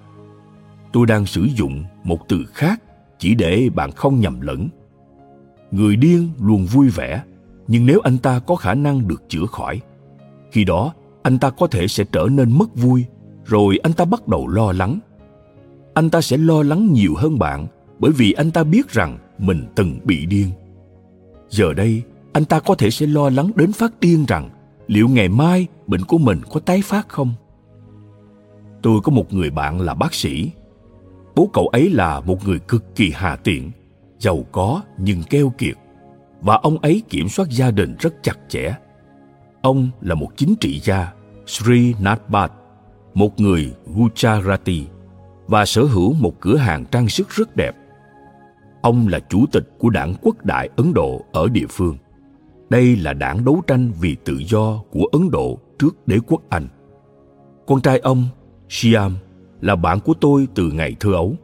[0.92, 2.82] Tôi đang sử dụng một từ khác
[3.18, 4.68] chỉ để bạn không nhầm lẫn.
[5.70, 7.22] Người điên luôn vui vẻ,
[7.66, 9.80] nhưng nếu anh ta có khả năng được chữa khỏi,
[10.52, 10.92] khi đó
[11.28, 13.04] anh ta có thể sẽ trở nên mất vui,
[13.44, 14.98] rồi anh ta bắt đầu lo lắng.
[15.94, 17.66] Anh ta sẽ lo lắng nhiều hơn bạn,
[17.98, 20.48] bởi vì anh ta biết rằng mình từng bị điên.
[21.48, 24.50] Giờ đây, anh ta có thể sẽ lo lắng đến phát điên rằng
[24.86, 27.34] liệu ngày mai bệnh của mình có tái phát không?
[28.82, 30.50] Tôi có một người bạn là bác sĩ.
[31.34, 33.70] Bố cậu ấy là một người cực kỳ hà tiện,
[34.18, 35.76] giàu có nhưng keo kiệt.
[36.40, 38.74] Và ông ấy kiểm soát gia đình rất chặt chẽ.
[39.62, 41.17] Ông là một chính trị gia
[41.48, 42.52] sri natbat
[43.14, 44.84] một người gujarati
[45.46, 47.76] và sở hữu một cửa hàng trang sức rất đẹp
[48.82, 51.96] Ông là chủ tịch của đảng Quốc đại Ấn Độ ở địa phương.
[52.70, 56.68] Đây là đảng đấu tranh vì tự do của Ấn Độ trước đế quốc Anh.
[57.66, 58.24] Con trai ông,
[58.68, 59.16] Siam,
[59.60, 61.34] là bạn của tôi từ ngày thơ ấu.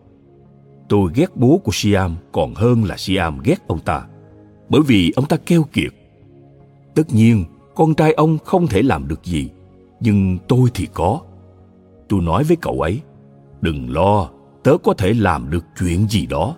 [0.89, 4.03] Tôi ghét bố của Siam còn hơn là Siam ghét ông ta,
[4.69, 5.93] bởi vì ông ta keo kiệt.
[6.95, 9.51] Tất nhiên, con trai ông không thể làm được gì,
[10.05, 11.21] nhưng tôi thì có.
[12.09, 13.01] Tôi nói với cậu ấy,
[13.61, 14.31] đừng lo,
[14.63, 16.55] tớ có thể làm được chuyện gì đó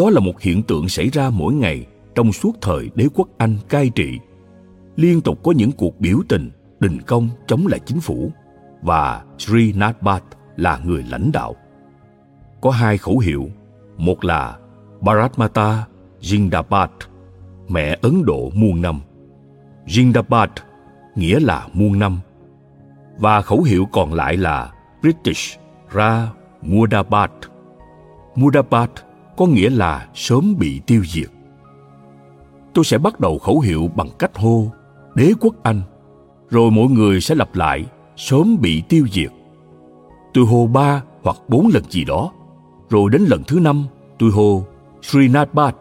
[0.00, 3.56] đó là một hiện tượng xảy ra mỗi ngày trong suốt thời đế quốc Anh
[3.68, 4.18] cai trị.
[4.96, 8.32] Liên tục có những cuộc biểu tình, đình công chống lại chính phủ
[8.82, 10.22] và Sri Natbat
[10.56, 11.56] là người lãnh đạo.
[12.60, 13.48] Có hai khẩu hiệu,
[13.96, 14.58] một là
[15.00, 15.86] Bharatmata
[16.20, 16.88] Jindabad,
[17.68, 19.00] mẹ Ấn Độ muôn năm.
[19.86, 20.48] Jindabad
[21.14, 22.20] nghĩa là muôn năm.
[23.18, 25.58] và khẩu hiệu còn lại là British
[25.92, 26.28] ra
[26.62, 27.30] Murdabat.
[28.34, 28.90] Murdabat
[29.36, 31.28] có nghĩa là sớm bị tiêu diệt.
[32.74, 34.66] Tôi sẽ bắt đầu khẩu hiệu bằng cách hô
[35.14, 35.82] đế quốc Anh,
[36.50, 39.30] rồi mỗi người sẽ lặp lại sớm bị tiêu diệt.
[40.34, 42.32] Tôi hô ba hoặc bốn lần gì đó,
[42.90, 43.84] rồi đến lần thứ năm
[44.18, 44.64] tôi hô
[45.02, 45.76] Srinathbat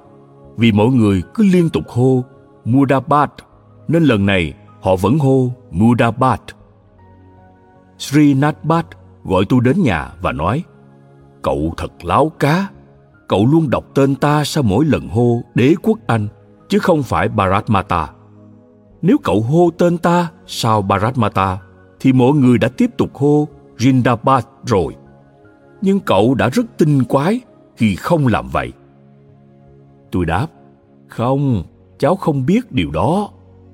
[0.58, 2.24] vì mọi người cứ liên tục hô
[2.66, 3.32] Murdabat
[3.88, 6.42] nên lần này họ vẫn hô Murdabat.
[7.98, 8.86] Srinathbat
[9.24, 10.64] gọi tôi đến nhà và nói
[11.42, 12.68] Cậu thật láo cá,
[13.28, 16.28] cậu luôn đọc tên ta sau mỗi lần hô đế quốc Anh
[16.70, 18.10] chứ không phải Bharatmata.
[19.02, 21.58] Nếu cậu hô tên ta sau Bharatmata
[22.00, 24.96] thì mọi người đã tiếp tục hô Jindabad rồi.
[25.82, 27.42] Nhưng cậu đã rất tinh quái
[27.76, 28.72] khi không làm vậy.
[30.12, 30.48] Tôi đáp,
[31.08, 31.64] không,
[32.00, 33.30] cháu không biết điều đó.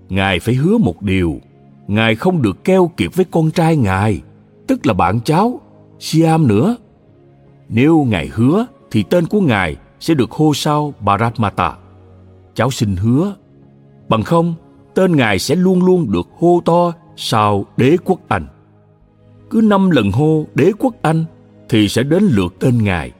[0.10, 1.40] Ngài phải hứa một điều,
[1.88, 4.22] Ngài không được keo kiệt với con trai Ngài,
[4.68, 5.62] tức là bạn cháu,
[6.00, 6.76] Siam nữa.
[7.70, 11.76] Nếu Ngài hứa, thì tên của Ngài sẽ được hô sau Baratmata.
[12.54, 13.36] Cháu xin hứa,
[14.10, 14.54] bằng không,
[14.94, 18.48] tên Ngài sẽ luôn luôn được hô to sau đế quốc Anh.
[19.50, 21.26] Cứ năm lần hô đế quốc Anh
[21.70, 23.12] thì sẽ đến lượt tên Ngài,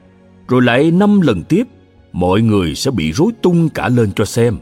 [0.48, 1.64] rồi lại năm lần tiếp,
[2.12, 4.56] mọi người sẽ bị rối tung cả lên cho xem.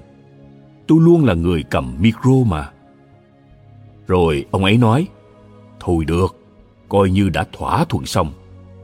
[0.87, 2.71] Tôi luôn là người cầm micro mà.
[4.07, 5.09] Rồi ông ấy nói,
[5.81, 6.37] thôi được,
[6.89, 8.33] coi như đã thỏa thuận xong,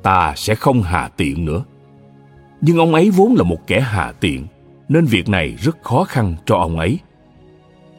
[0.03, 1.65] ta sẽ không hà tiện nữa.
[2.61, 4.47] Nhưng ông ấy vốn là một kẻ hà tiện,
[4.89, 6.99] nên việc này rất khó khăn cho ông ấy.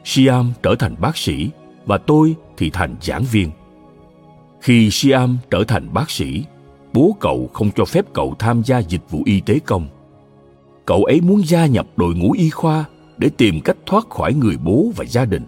[0.03, 1.49] Siam trở thành bác sĩ
[1.85, 3.51] và tôi thì thành giảng viên.
[4.61, 6.43] Khi Siam trở thành bác sĩ,
[6.93, 9.87] bố cậu không cho phép cậu tham gia dịch vụ y tế công.
[10.85, 12.85] Cậu ấy muốn gia nhập đội ngũ y khoa
[13.21, 15.43] để tìm cách thoát khỏi người bố và gia đình,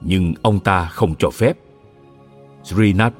[0.00, 1.58] nhưng ông ta không cho phép.
[2.64, 3.14] Srinath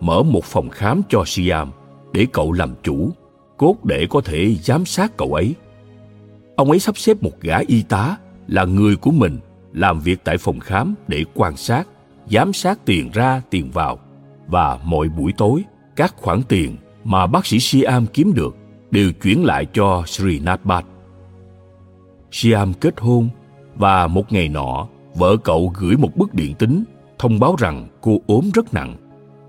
[0.00, 1.70] mở một phòng khám cho Siam
[2.12, 3.10] để cậu làm chủ,
[3.56, 5.54] cốt để có thể giám sát cậu ấy.
[6.56, 8.16] Ông ấy sắp xếp một gã y tá
[8.48, 9.38] là người của mình
[9.72, 11.88] làm việc tại phòng khám để quan sát,
[12.30, 13.98] giám sát tiền ra tiền vào
[14.46, 15.62] và mỗi buổi tối
[15.96, 18.56] các khoản tiền mà bác sĩ Siam kiếm được
[18.90, 20.64] đều chuyển lại cho Srinath
[22.36, 23.28] Siam kết hôn
[23.74, 26.84] và một ngày nọ, vợ cậu gửi một bức điện tín
[27.18, 28.96] thông báo rằng cô ốm rất nặng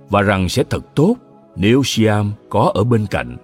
[0.09, 1.15] và rằng sẽ thật tốt
[1.55, 3.37] nếu Siam có ở bên cạnh.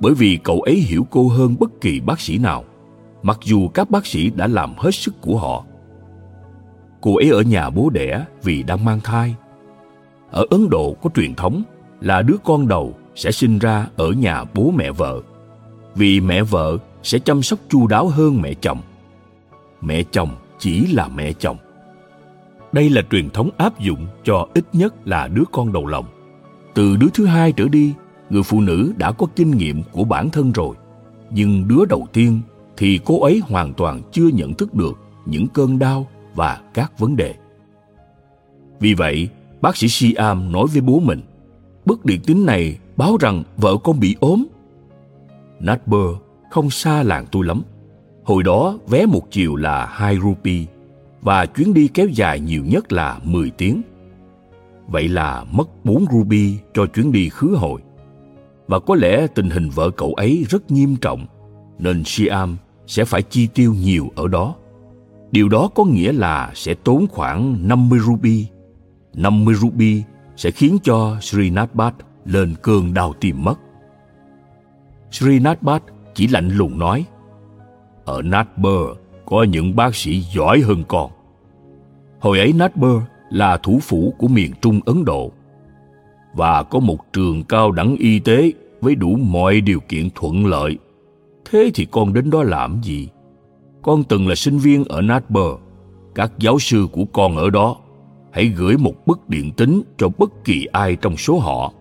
[0.00, 2.64] Bởi vì cậu ấy hiểu cô hơn bất kỳ bác sĩ nào,
[3.22, 5.64] mặc dù các bác sĩ đã làm hết sức của họ.
[7.00, 9.34] Cô ấy ở nhà bố đẻ vì đang mang thai.
[10.30, 11.62] Ở ấn độ có truyền thống
[12.00, 15.20] là đứa con đầu sẽ sinh ra ở nhà bố mẹ vợ.
[15.94, 18.78] Vì mẹ vợ sẽ chăm sóc chu đáo hơn mẹ chồng.
[19.80, 21.56] Mẹ chồng chỉ là mẹ chồng.
[22.72, 26.04] Đây là truyền thống áp dụng cho ít nhất là đứa con đầu lòng.
[26.74, 27.94] Từ đứa thứ hai trở đi,
[28.30, 30.76] người phụ nữ đã có kinh nghiệm của bản thân rồi.
[31.30, 32.40] Nhưng đứa đầu tiên
[32.76, 37.16] thì cô ấy hoàn toàn chưa nhận thức được những cơn đau và các vấn
[37.16, 37.34] đề.
[38.80, 39.28] Vì vậy,
[39.60, 41.20] bác sĩ siam nói với bố mình
[41.84, 44.46] bức điện tín này báo rằng vợ con bị ốm.
[45.60, 46.06] Natber
[46.50, 47.62] không xa làng tôi lắm.
[48.24, 50.64] Hồi đó vé một chiều là 2 rupee
[51.22, 53.82] và chuyến đi kéo dài nhiều nhất là 10 tiếng.
[54.88, 57.80] Vậy là mất 4 ruby cho chuyến đi khứ hồi.
[58.66, 61.26] Và có lẽ tình hình vợ cậu ấy rất nghiêm trọng,
[61.78, 64.54] nên Siam sẽ phải chi tiêu nhiều ở đó.
[65.30, 68.46] Điều đó có nghĩa là sẽ tốn khoảng 50 ruby.
[69.14, 70.02] 50 ruby
[70.36, 71.70] sẽ khiến cho Srinath
[72.24, 73.58] lên cơn đau tim mất.
[75.10, 75.62] Srinath
[76.20, 77.04] chỉ lạnh lùng nói,
[78.04, 81.10] Ở Natber có những bác sĩ giỏi hơn con.
[82.20, 82.96] Hồi ấy Natber
[83.30, 85.30] là thủ phủ của miền Trung Ấn Độ
[86.34, 90.78] và có một trường cao đẳng y tế với đủ mọi điều kiện thuận lợi.
[91.50, 93.08] Thế thì con đến đó làm gì?
[93.82, 95.52] Con từng là sinh viên ở Natber
[96.14, 97.76] Các giáo sư của con ở đó
[98.30, 101.72] hãy gửi một bức điện tín cho bất kỳ ai trong số họ,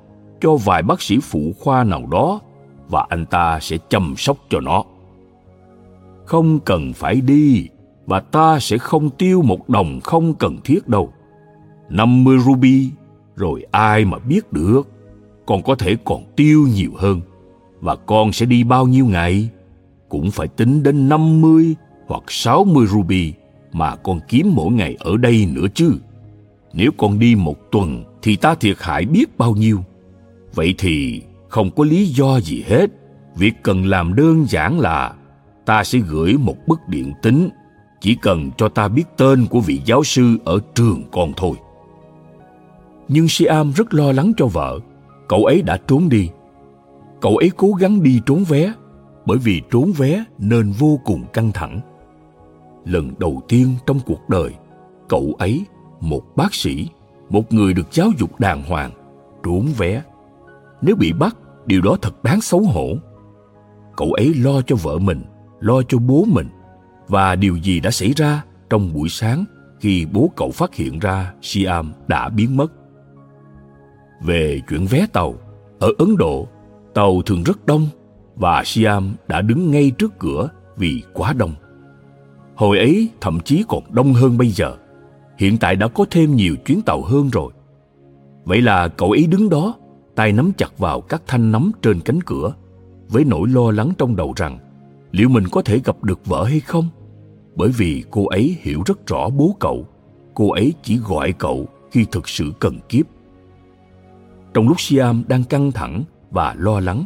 [0.41, 2.39] cho vài bác sĩ phụ khoa nào đó
[2.89, 4.83] và anh ta sẽ chăm sóc cho nó.
[6.25, 7.67] Không cần phải đi,
[8.05, 11.13] và ta sẽ không tiêu một đồng không cần thiết đâu.
[11.89, 12.89] 50 ruby,
[13.35, 14.87] rồi ai mà biết được.
[15.45, 17.21] Con có thể còn tiêu nhiều hơn.
[17.81, 19.49] Và con sẽ đi bao nhiêu ngày?
[20.09, 21.75] Cũng phải tính đến 50
[22.07, 23.33] hoặc 60 ruby
[23.71, 25.93] mà con kiếm mỗi ngày ở đây nữa chứ.
[26.73, 29.79] Nếu con đi một tuần thì ta thiệt hại biết bao nhiêu.
[30.53, 32.89] Vậy thì không có lý do gì hết
[33.35, 35.13] việc cần làm đơn giản là
[35.65, 37.49] ta sẽ gửi một bức điện tín
[38.01, 41.55] chỉ cần cho ta biết tên của vị giáo sư ở trường con thôi
[43.07, 44.79] Nhưng Siam rất lo lắng cho vợ.
[45.27, 46.29] Cậu ấy đã trốn đi.
[47.21, 48.73] Cậu ấy cố gắng đi trốn vé,
[49.25, 51.79] bởi vì trốn vé nên vô cùng căng thẳng.
[52.85, 54.51] Lần đầu tiên trong cuộc đời,
[55.09, 55.65] cậu ấy,
[55.99, 56.87] một bác sĩ,
[57.29, 58.91] một người được giáo dục đàng hoàng,
[59.43, 60.01] trốn vé.
[60.81, 62.95] Nếu bị bắt, điều đó thật đáng xấu hổ.
[63.97, 65.21] Cậu ấy lo cho vợ mình,
[65.59, 66.47] lo cho bố mình,
[67.07, 69.45] và điều gì đã xảy ra trong buổi sáng
[69.79, 72.71] khi bố cậu phát hiện ra Siam đã biến mất.
[74.21, 75.33] Về chuyện vé tàu,
[75.79, 76.47] ở Ấn Độ,
[76.93, 77.87] tàu thường rất đông
[78.35, 81.53] và Siam đã đứng ngay trước cửa vì quá đông.
[82.55, 84.75] Hồi ấy thậm chí còn đông hơn bây giờ.
[85.37, 87.51] Hiện tại đã có thêm nhiều chuyến tàu hơn rồi.
[88.43, 89.75] Vậy là cậu ấy đứng đó,
[90.19, 92.53] tay nắm chặt vào các thanh nắm trên cánh cửa,
[93.09, 94.59] với nỗi lo lắng trong đầu rằng
[95.11, 96.89] liệu mình có thể gặp được vợ hay không?
[97.55, 99.87] Bởi vì cô ấy hiểu rất rõ bố cậu,
[100.33, 103.05] cô ấy chỉ gọi cậu khi thực sự cần kiếp.
[104.53, 107.03] Trong lúc Siam đang căng thẳng và lo lắng,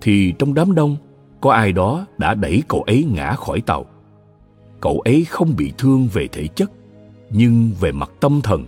[0.00, 0.96] thì trong đám đông
[1.40, 3.86] có ai đó đã đẩy cậu ấy ngã khỏi tàu.
[4.80, 6.70] Cậu ấy không bị thương về thể chất,
[7.30, 8.66] nhưng về mặt tâm thần,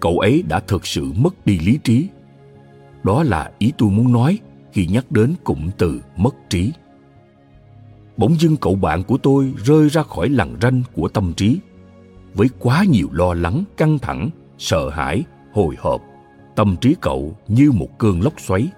[0.00, 2.08] cậu ấy đã thực sự mất đi lý trí.
[3.04, 4.38] Đó là ý tôi muốn nói
[4.72, 6.72] khi nhắc đến cụm từ mất trí.
[8.16, 11.58] Bỗng dưng cậu bạn của tôi rơi ra khỏi lằn ranh của tâm trí.
[12.34, 15.22] Với quá nhiều lo lắng, căng thẳng, sợ hãi,
[15.52, 16.02] hồi hộp,
[16.56, 18.68] tâm trí cậu như một cơn lốc xoáy.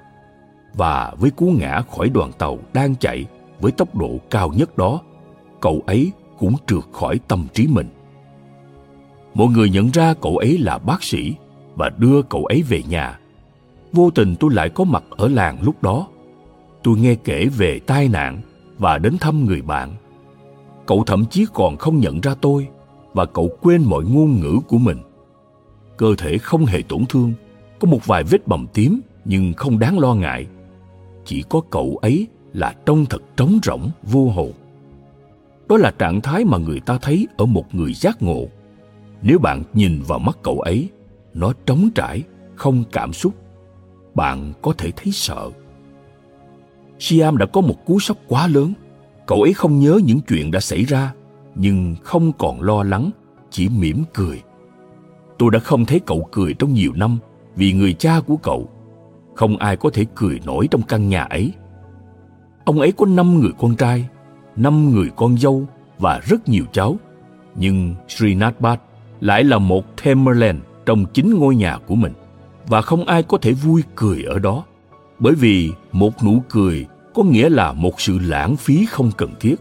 [0.75, 3.25] Và với cú ngã khỏi đoàn tàu đang chạy
[3.61, 5.01] với tốc độ cao nhất đó,
[5.61, 7.89] cậu ấy cũng trượt khỏi tâm trí mình.
[9.35, 11.35] Mọi người nhận ra cậu ấy là bác sĩ
[11.75, 13.18] và đưa cậu ấy về nhà.
[13.95, 16.07] Vô tình tôi lại có mặt ở làng lúc đó.
[16.82, 18.40] Tôi nghe kể về tai nạn
[18.78, 19.95] và đến thăm người bạn.
[20.86, 22.68] Cậu thậm chí còn không nhận ra tôi
[23.12, 24.99] và cậu quên mọi ngôn ngữ của mình.
[25.97, 27.32] Cơ thể không hề tổn thương,
[27.80, 30.47] có một vài vết bầm tím nhưng không đáng lo ngại.
[31.24, 34.53] Chỉ có cậu ấy là trông thật trống rỗng, vô hồn.
[35.68, 38.49] Đó là trạng thái mà người ta thấy ở một người giác ngộ.
[39.22, 40.88] Nếu bạn nhìn vào mắt cậu ấy,
[41.34, 42.22] nó trống trải,
[42.55, 43.34] không cảm xúc.
[44.14, 45.50] Bạn có thể thấy sợ.
[46.98, 48.72] Siam đã có một cú sốc quá lớn.
[49.26, 51.12] Cậu ấy không nhớ những chuyện đã xảy ra,
[51.54, 53.10] nhưng không còn lo lắng,
[53.50, 54.42] chỉ mỉm cười.
[55.38, 57.18] Tôi đã không thấy cậu cười trong nhiều năm
[57.56, 58.68] vì người cha của cậu.
[59.34, 61.52] Không ai có thể cười nổi trong căn nhà ấy.
[62.64, 64.08] Ông ấy có năm người con trai,
[64.56, 65.66] năm người con dâu
[65.98, 66.96] và rất nhiều cháu.
[67.54, 68.56] Nhưng Srinath
[69.20, 72.12] lại là một Tamerlan trong chính ngôi nhà của mình
[72.66, 74.64] và không ai có thể vui cười ở đó.
[75.18, 79.56] Bởi vì một nụ cười có nghĩa là một sự lãng phí không cần thiết.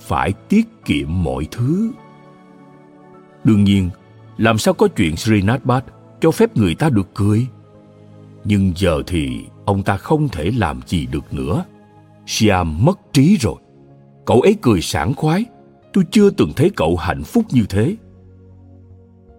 [0.00, 1.90] Phải tiết kiệm mọi thứ.
[3.44, 3.90] Đương nhiên,
[4.36, 5.84] làm sao có chuyện Srinathbat
[6.20, 7.46] cho phép người ta được cười?
[8.44, 11.64] Nhưng giờ thì ông ta không thể làm gì được nữa.
[12.26, 13.56] Siam mất trí rồi.
[14.26, 15.44] Cậu ấy cười sảng khoái.
[15.92, 17.96] Tôi chưa từng thấy cậu hạnh phúc như thế.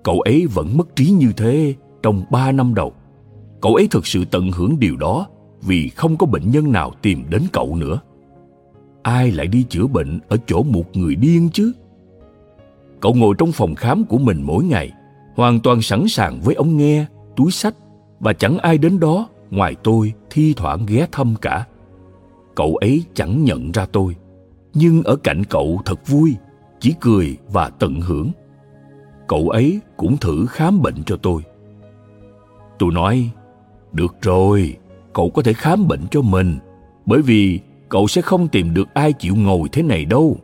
[0.03, 2.93] Cậu ấy vẫn mất trí như thế trong ba năm đầu.
[3.61, 5.27] Cậu ấy thực sự tận hưởng điều đó
[5.61, 7.99] vì không có bệnh nhân nào tìm đến cậu nữa.
[9.03, 11.71] Ai lại đi chữa bệnh ở chỗ một người điên chứ?
[12.99, 14.91] Cậu ngồi trong phòng khám của mình mỗi ngày,
[15.35, 17.75] hoàn toàn sẵn sàng với ống nghe, túi sách
[18.19, 21.65] và chẳng ai đến đó ngoài tôi thi thoảng ghé thăm cả.
[22.55, 24.15] Cậu ấy chẳng nhận ra tôi,
[24.73, 26.35] nhưng ở cạnh cậu thật vui,
[26.79, 28.31] chỉ cười và tận hưởng.
[29.27, 31.41] Cậu ấy cũng thử khám bệnh cho tôi
[32.81, 33.29] tôi nói,
[33.91, 34.77] được rồi,
[35.13, 36.57] cậu có thể khám bệnh cho mình,
[37.05, 37.59] bởi vì
[37.89, 40.37] cậu sẽ không tìm được ai chịu ngồi thế này đâu.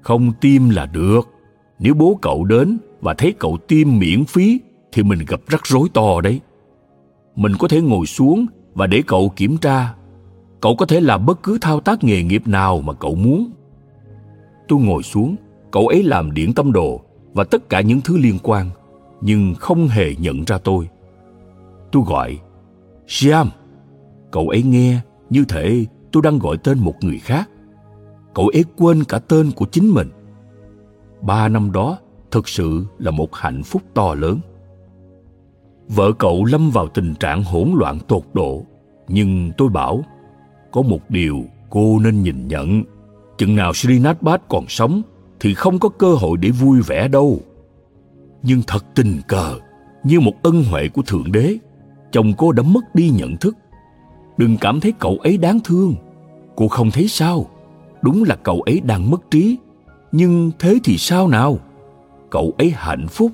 [0.00, 1.28] Không tiêm là được.
[1.78, 4.60] Nếu bố cậu đến và thấy cậu tiêm miễn phí
[4.92, 6.40] thì mình gặp rắc rối to đấy.
[7.36, 9.94] Mình có thể ngồi xuống và để cậu kiểm tra.
[10.60, 13.50] Cậu có thể làm bất cứ thao tác nghề nghiệp nào mà cậu muốn.
[14.68, 15.36] Tôi ngồi xuống,
[15.70, 17.00] cậu ấy làm điện tâm đồ
[17.32, 18.70] và tất cả những thứ liên quan,
[19.20, 20.88] nhưng không hề nhận ra tôi
[21.92, 22.38] tôi gọi
[23.06, 23.50] Siam
[24.30, 27.50] Cậu ấy nghe như thể tôi đang gọi tên một người khác.
[28.34, 30.08] Cậu ấy quên cả tên của chính mình.
[31.20, 31.98] Ba năm đó
[32.30, 34.38] thực sự là một hạnh phúc to lớn.
[35.88, 38.62] Vợ cậu lâm vào tình trạng hỗn loạn tột độ,
[39.08, 40.04] nhưng tôi bảo
[40.72, 42.82] có một điều cô nên nhìn nhận.
[43.38, 45.02] Chừng nào Srinathbat còn sống
[45.40, 47.40] thì không có cơ hội để vui vẻ đâu.
[48.42, 49.58] Nhưng thật tình cờ,
[50.04, 51.56] như một ân huệ của Thượng Đế,
[52.12, 53.56] chồng cô đã mất đi nhận thức
[54.36, 55.94] đừng cảm thấy cậu ấy đáng thương
[56.56, 57.46] cô không thấy sao
[58.02, 59.58] đúng là cậu ấy đang mất trí
[60.12, 61.58] nhưng thế thì sao nào
[62.30, 63.32] cậu ấy hạnh phúc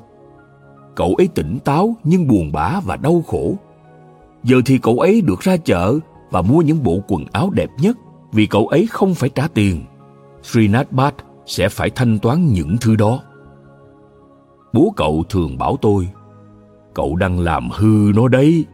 [0.95, 3.55] cậu ấy tỉnh táo nhưng buồn bã và đau khổ.
[4.43, 5.99] Giờ thì cậu ấy được ra chợ
[6.31, 7.97] và mua những bộ quần áo đẹp nhất
[8.33, 9.85] vì cậu ấy không phải trả tiền.
[10.43, 11.16] Srinath Bhatt
[11.47, 13.22] sẽ phải thanh toán những thứ đó.
[14.72, 16.09] Bố cậu thường bảo tôi,
[16.95, 18.64] cậu đang làm hư nó đấy.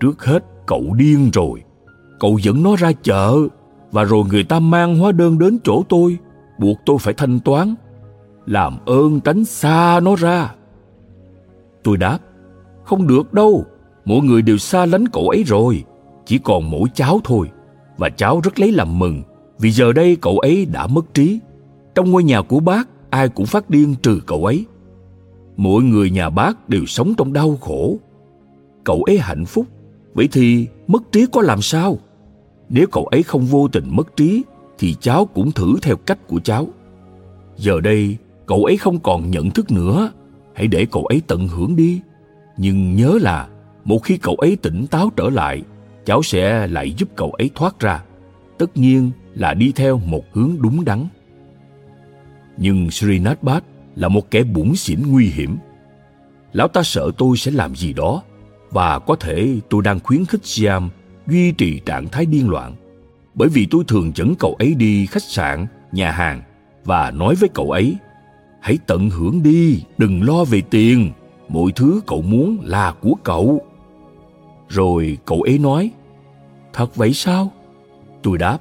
[0.00, 1.62] Trước hết cậu điên rồi,
[2.20, 3.38] cậu dẫn nó ra chợ
[3.92, 6.18] và rồi người ta mang hóa đơn đến chỗ tôi,
[6.58, 7.74] buộc tôi phải thanh toán.
[8.46, 10.54] Làm ơn tránh xa nó ra.
[11.82, 12.18] Tôi đáp,
[12.84, 13.64] không được đâu,
[14.04, 15.84] mọi người đều xa lánh cậu ấy rồi,
[16.26, 17.50] chỉ còn mỗi cháu thôi.
[17.96, 19.22] Và cháu rất lấy làm mừng,
[19.58, 21.40] vì giờ đây cậu ấy đã mất trí.
[21.94, 24.66] Trong ngôi nhà của bác, ai cũng phát điên trừ cậu ấy.
[25.58, 27.98] Mọi người nhà bác đều sống trong đau khổ.
[28.84, 29.66] Cậu ấy hạnh phúc,
[30.14, 31.98] vậy thì mất trí có làm sao?
[32.68, 34.42] Nếu cậu ấy không vô tình mất trí,
[34.78, 36.66] thì cháu cũng thử theo cách của cháu.
[37.56, 40.10] Giờ đây, cậu ấy không còn nhận thức nữa,
[40.54, 42.00] hãy để cậu ấy tận hưởng đi.
[42.56, 43.48] Nhưng nhớ là,
[43.84, 45.62] một khi cậu ấy tỉnh táo trở lại,
[46.04, 48.04] cháu sẽ lại giúp cậu ấy thoát ra.
[48.58, 51.06] Tất nhiên là đi theo một hướng đúng đắn.
[52.56, 53.64] Nhưng Srinath Bhatt
[53.98, 55.56] là một kẻ bủn xỉn nguy hiểm.
[56.52, 58.22] Lão ta sợ tôi sẽ làm gì đó
[58.70, 60.90] và có thể tôi đang khuyến khích Siam
[61.26, 62.74] duy trì trạng thái điên loạn
[63.38, 66.42] bởi vì tôi thường dẫn cậu ấy đi khách sạn, nhà hàng
[66.84, 67.96] và nói với cậu ấy
[68.60, 71.10] hãy tận hưởng đi, đừng lo về tiền,
[71.48, 73.60] mọi thứ cậu muốn là của cậu.
[74.68, 75.90] Rồi cậu ấy nói,
[76.72, 77.52] thật vậy sao?
[78.22, 78.58] Tôi đáp,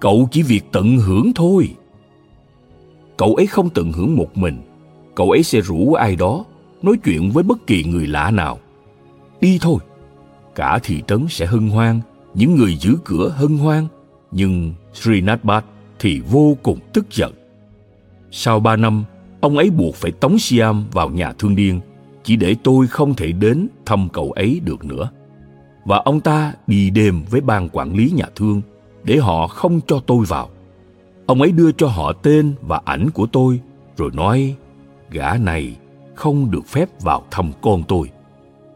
[0.00, 1.74] cậu chỉ việc tận hưởng thôi.
[3.16, 4.62] Cậu ấy không tận hưởng một mình,
[5.14, 6.44] cậu ấy sẽ rủ ai đó
[6.82, 8.58] nói chuyện với bất kỳ người lạ nào.
[9.40, 9.78] Đi thôi,
[10.54, 12.00] cả thị trấn sẽ hân hoan,
[12.34, 13.86] những người giữ cửa hân hoan,
[14.30, 15.64] nhưng Srinath
[15.98, 17.32] thì vô cùng tức giận.
[18.30, 19.04] Sau ba năm,
[19.40, 21.80] ông ấy buộc phải tống Siam vào nhà thương điên
[22.24, 25.10] chỉ để tôi không thể đến thăm cậu ấy được nữa.
[25.84, 28.62] Và ông ta đi đêm với ban quản lý nhà thương
[29.04, 30.48] để họ không cho tôi vào.
[31.26, 33.60] Ông ấy đưa cho họ tên và ảnh của tôi
[33.96, 34.56] rồi nói
[35.12, 35.76] gã này
[36.14, 38.10] không được phép vào thăm con tôi.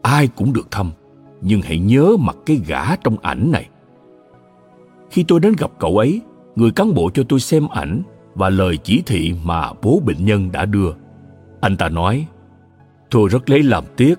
[0.01, 0.91] Ai cũng được thăm,
[1.41, 3.69] nhưng hãy nhớ mặt cái gã trong ảnh này.
[5.11, 6.21] Khi tôi đến gặp cậu ấy,
[6.55, 8.01] người cán bộ cho tôi xem ảnh
[8.35, 10.91] và lời chỉ thị mà bố bệnh nhân đã đưa.
[11.61, 12.27] Anh ta nói,
[13.09, 14.15] tôi rất lấy làm tiếc,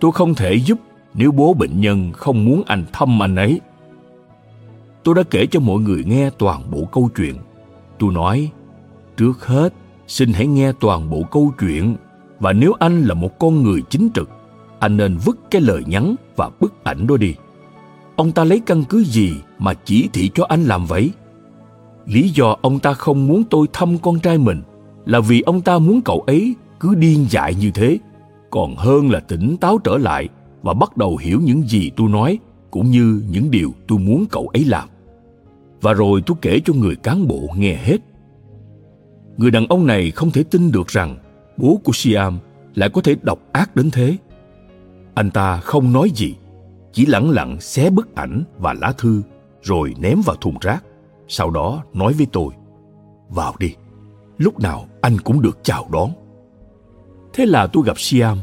[0.00, 0.78] tôi không thể giúp
[1.14, 3.60] nếu bố bệnh nhân không muốn anh thăm anh ấy.
[5.04, 7.34] Tôi đã kể cho mọi người nghe toàn bộ câu chuyện.
[7.98, 8.50] Tôi nói,
[9.16, 9.72] trước hết,
[10.06, 11.96] xin hãy nghe toàn bộ câu chuyện
[12.40, 14.30] và nếu anh là một con người chính trực,
[14.78, 17.34] anh nên vứt cái lời nhắn và bức ảnh đó đi.
[18.16, 21.10] Ông ta lấy căn cứ gì mà chỉ thị cho anh làm vậy?
[22.06, 24.62] Lý do ông ta không muốn tôi thăm con trai mình
[25.06, 27.98] là vì ông ta muốn cậu ấy cứ điên dại như thế,
[28.50, 30.28] còn hơn là tỉnh táo trở lại
[30.62, 32.38] và bắt đầu hiểu những gì tôi nói
[32.70, 34.88] cũng như những điều tôi muốn cậu ấy làm.
[35.80, 37.96] Và rồi tôi kể cho người cán bộ nghe hết.
[39.36, 41.16] Người đàn ông này không thể tin được rằng
[41.56, 42.38] bố của Siam
[42.74, 44.16] lại có thể độc ác đến thế.
[45.14, 46.34] Anh ta không nói gì,
[46.92, 49.22] chỉ lẳng lặng xé bức ảnh và lá thư
[49.62, 50.84] rồi ném vào thùng rác.
[51.28, 52.54] Sau đó nói với tôi,
[53.28, 53.74] vào đi,
[54.38, 56.10] lúc nào anh cũng được chào đón.
[57.32, 58.38] Thế là tôi gặp Siam.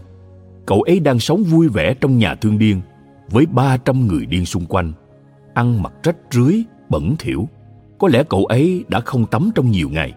[0.66, 2.82] Cậu ấy đang sống vui vẻ trong nhà thương điên
[3.30, 4.94] với 300 người điên xung quanh,
[5.54, 7.48] ăn mặc rách rưới, bẩn thỉu.
[8.00, 10.14] Có lẽ cậu ấy đã không tắm trong nhiều ngày.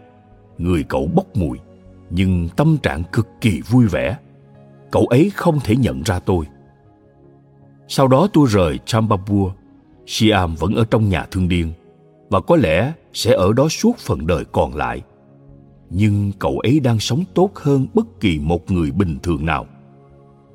[0.58, 1.58] Người cậu bốc mùi,
[2.10, 4.16] nhưng tâm trạng cực kỳ vui vẻ.
[4.90, 6.44] Cậu ấy không thể nhận ra tôi.
[7.88, 9.52] Sau đó tôi rời Chambapur.
[10.06, 11.72] Siam vẫn ở trong nhà thương điên
[12.30, 15.02] và có lẽ sẽ ở đó suốt phần đời còn lại.
[15.90, 19.66] Nhưng cậu ấy đang sống tốt hơn bất kỳ một người bình thường nào.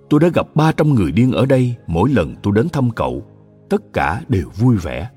[0.09, 3.23] Tôi đã gặp 300 người điên ở đây mỗi lần tôi đến thăm cậu.
[3.69, 5.09] Tất cả đều vui vẻ.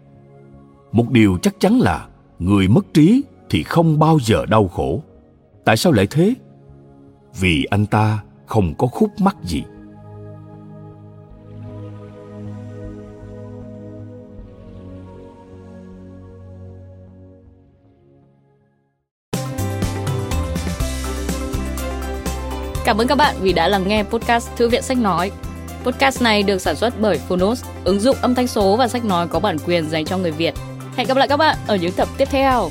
[0.92, 2.08] Một điều chắc chắn là
[2.38, 5.02] người mất trí thì không bao giờ đau khổ.
[5.64, 6.34] Tại sao lại thế?
[7.40, 9.62] Vì anh ta không có khúc mắc gì.
[22.84, 25.30] Cảm ơn các bạn vì đã lắng nghe podcast Thư viện Sách Nói.
[25.84, 29.28] Podcast này được sản xuất bởi Phonos, ứng dụng âm thanh số và sách nói
[29.28, 30.54] có bản quyền dành cho người Việt.
[30.96, 32.70] Hẹn gặp lại các bạn ở những tập tiếp theo.